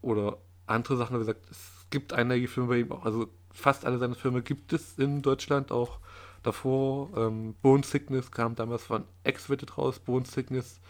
Oder 0.00 0.38
andere 0.66 0.96
Sachen, 0.96 1.16
wie 1.16 1.20
gesagt, 1.20 1.50
es 1.50 1.86
gibt 1.90 2.12
einige 2.12 2.48
Filme 2.48 2.68
bei 2.68 2.78
ihm 2.78 2.92
auch. 2.92 3.04
Also 3.04 3.28
fast 3.52 3.84
alle 3.84 3.98
seine 3.98 4.14
Filme 4.14 4.42
gibt 4.42 4.72
es 4.72 4.98
in 4.98 5.22
Deutschland 5.22 5.72
auch 5.72 6.00
davor. 6.42 7.10
Ähm, 7.16 7.54
Bone 7.62 7.84
Sickness 7.84 8.30
kam 8.30 8.54
damals 8.54 8.84
von 8.84 9.04
X-Rated 9.24 9.78
raus. 9.78 9.98
Bone 9.98 10.26
Sickness 10.26 10.80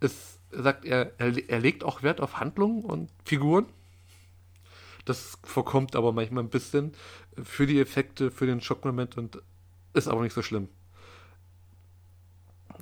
ist, 0.00 0.38
sagt 0.50 0.84
er, 0.84 1.12
er, 1.18 1.48
er 1.48 1.60
legt 1.60 1.84
auch 1.84 2.02
Wert 2.02 2.20
auf 2.20 2.38
Handlungen 2.38 2.84
und 2.84 3.10
Figuren. 3.24 3.66
Das 5.04 5.38
vorkommt 5.42 5.96
aber 5.96 6.12
manchmal 6.12 6.44
ein 6.44 6.50
bisschen 6.50 6.92
für 7.42 7.66
die 7.66 7.80
Effekte, 7.80 8.30
für 8.30 8.46
den 8.46 8.60
Schockmoment 8.60 9.18
und 9.18 9.42
ist 9.94 10.08
aber 10.08 10.22
nicht 10.22 10.34
so 10.34 10.42
schlimm. 10.42 10.68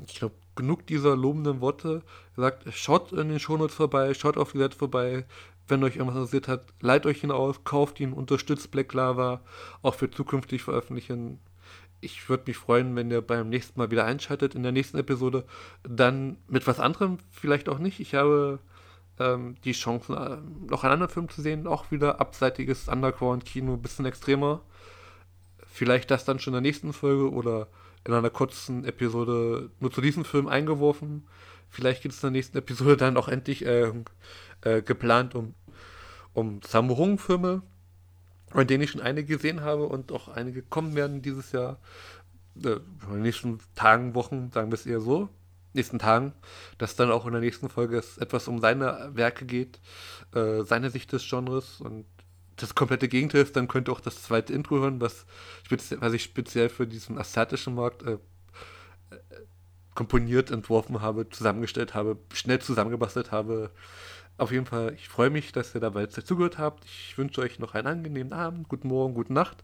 Ich 0.07 0.15
glaube, 0.15 0.35
genug 0.57 0.87
dieser 0.87 1.17
lobenden 1.17 1.61
Worte. 1.61 2.03
Er 2.37 2.43
sagt, 2.43 2.65
schaut 2.73 3.13
in 3.13 3.29
den 3.29 3.41
Shownotes 3.41 3.75
vorbei, 3.75 4.15
schaut 4.15 4.37
auf 4.37 4.53
die 4.53 4.59
Seite 4.59 4.77
vorbei. 4.77 5.25
Wenn 5.69 5.85
euch 5.85 5.97
irgendwas 5.97 6.17
interessiert 6.17 6.49
hat, 6.49 6.67
leiht 6.81 7.07
euch 7.07 7.23
ihn 7.23 7.31
aus, 7.31 7.63
kauft 7.65 8.01
ihn, 8.01 8.13
unterstützt 8.13 8.71
Black 8.71 8.93
Lava, 8.93 9.41
auch 9.83 9.95
für 9.95 10.11
zukünftig 10.11 10.63
veröffentlichen. 10.63 11.39
Ich 12.01 12.29
würde 12.29 12.45
mich 12.47 12.57
freuen, 12.57 12.97
wenn 12.97 13.11
ihr 13.11 13.21
beim 13.21 13.49
nächsten 13.49 13.79
Mal 13.79 13.91
wieder 13.91 14.05
einschaltet 14.05 14.55
in 14.55 14.63
der 14.63 14.73
nächsten 14.73 14.99
Episode. 14.99 15.45
Dann 15.83 16.39
mit 16.49 16.67
was 16.67 16.81
anderem, 16.81 17.19
vielleicht 17.31 17.69
auch 17.69 17.79
nicht. 17.79 18.01
Ich 18.01 18.15
habe 18.15 18.59
ähm, 19.21 19.55
die 19.65 19.73
Chancen, 19.73 20.17
äh, 20.17 20.39
noch 20.69 20.83
einen 20.83 20.95
anderen 20.95 21.13
Film 21.13 21.29
zu 21.29 21.43
sehen, 21.43 21.67
auch 21.67 21.91
wieder 21.91 22.21
abseitiges 22.21 22.89
Underground-Kino, 22.89 23.77
bisschen 23.77 24.07
extremer. 24.07 24.63
Vielleicht 25.67 26.11
das 26.11 26.25
dann 26.25 26.39
schon 26.39 26.53
in 26.53 26.63
der 26.63 26.71
nächsten 26.73 26.93
Folge 26.93 27.31
oder 27.31 27.69
in 28.07 28.15
einer 28.15 28.31
kurzen 28.31 28.85
Episode 28.85 29.71
nur 29.81 29.91
zu 29.91 30.01
diesem 30.01 30.25
Film 30.25 30.49
eingeworfen. 30.49 31.27
Vielleicht 31.69 32.03
gibt 32.03 32.15
es 32.15 32.23
in 32.23 32.29
der 32.29 32.33
nächsten 32.33 32.59
Episode 32.59 32.97
dann 32.97 33.17
auch 33.17 33.29
endlich 33.29 33.65
äh, 33.65 33.93
äh, 34.63 34.83
geplant 34.83 35.35
um, 35.35 35.55
um 36.33 36.61
Samurung-Filme, 36.63 37.63
in 38.55 38.67
denen 38.67 38.83
ich 38.83 38.91
schon 38.91 39.03
einige 39.03 39.37
gesehen 39.37 39.61
habe 39.61 39.85
und 39.85 40.13
auch 40.13 40.29
einige 40.29 40.63
kommen 40.63 40.95
werden 40.95 41.23
dieses 41.23 41.53
Jahr. 41.53 41.79
Äh, 42.65 42.79
in 43.07 43.13
den 43.13 43.23
nächsten 43.23 43.59
Tagen, 43.75 44.15
Wochen, 44.15 44.51
sagen 44.53 44.71
wir 44.71 44.75
es 44.75 44.87
eher 44.87 45.01
so, 45.01 45.29
nächsten 45.73 45.99
Tagen, 45.99 46.33
dass 46.79 46.97
dann 46.97 47.11
auch 47.11 47.27
in 47.27 47.33
der 47.33 47.41
nächsten 47.41 47.69
Folge 47.69 47.99
es 47.99 48.19
etwas 48.19 48.49
um 48.49 48.59
seine 48.59 49.11
Werke 49.15 49.45
geht, 49.45 49.81
äh, 50.35 50.63
seine 50.63 50.91
Sicht 50.91 51.13
des 51.13 51.29
Genres 51.29 51.81
und 51.81 52.07
das 52.61 52.75
komplette 52.75 53.09
Gegenteil 53.09 53.43
ist, 53.43 53.57
dann 53.57 53.69
könnt 53.69 53.89
ihr 53.89 53.93
auch 53.93 54.01
das 54.01 54.23
zweite 54.23 54.53
Intro 54.53 54.79
hören, 54.79 55.01
was, 55.01 55.27
speziell, 55.65 56.01
was 56.01 56.13
ich 56.13 56.23
speziell 56.23 56.69
für 56.69 56.87
diesen 56.87 57.19
asiatischen 57.19 57.75
Markt 57.75 58.03
äh, 58.03 58.13
äh, 58.13 58.19
komponiert, 59.95 60.51
entworfen 60.51 61.01
habe, 61.01 61.29
zusammengestellt 61.29 61.95
habe, 61.95 62.19
schnell 62.33 62.61
zusammengebastelt 62.61 63.33
habe. 63.33 63.71
Auf 64.39 64.53
jeden 64.53 64.67
Fall, 64.67 64.95
ich 64.95 65.09
freue 65.09 65.31
mich, 65.31 65.53
dass 65.53 65.75
ihr 65.75 65.81
dabei 65.81 66.07
zugehört 66.07 66.59
habt. 66.59 66.85
Ich 66.85 67.19
wünsche 67.19 67.43
euch 67.43 67.59
noch 67.59 67.75
einen 67.75 67.87
angenehmen 67.87 68.33
Abend, 68.33 68.69
guten 68.69 68.89
Morgen, 68.89 69.15
gute 69.15 69.33
Nacht. 69.33 69.63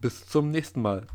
Bis 0.00 0.26
zum 0.26 0.50
nächsten 0.50 0.82
Mal. 0.82 1.06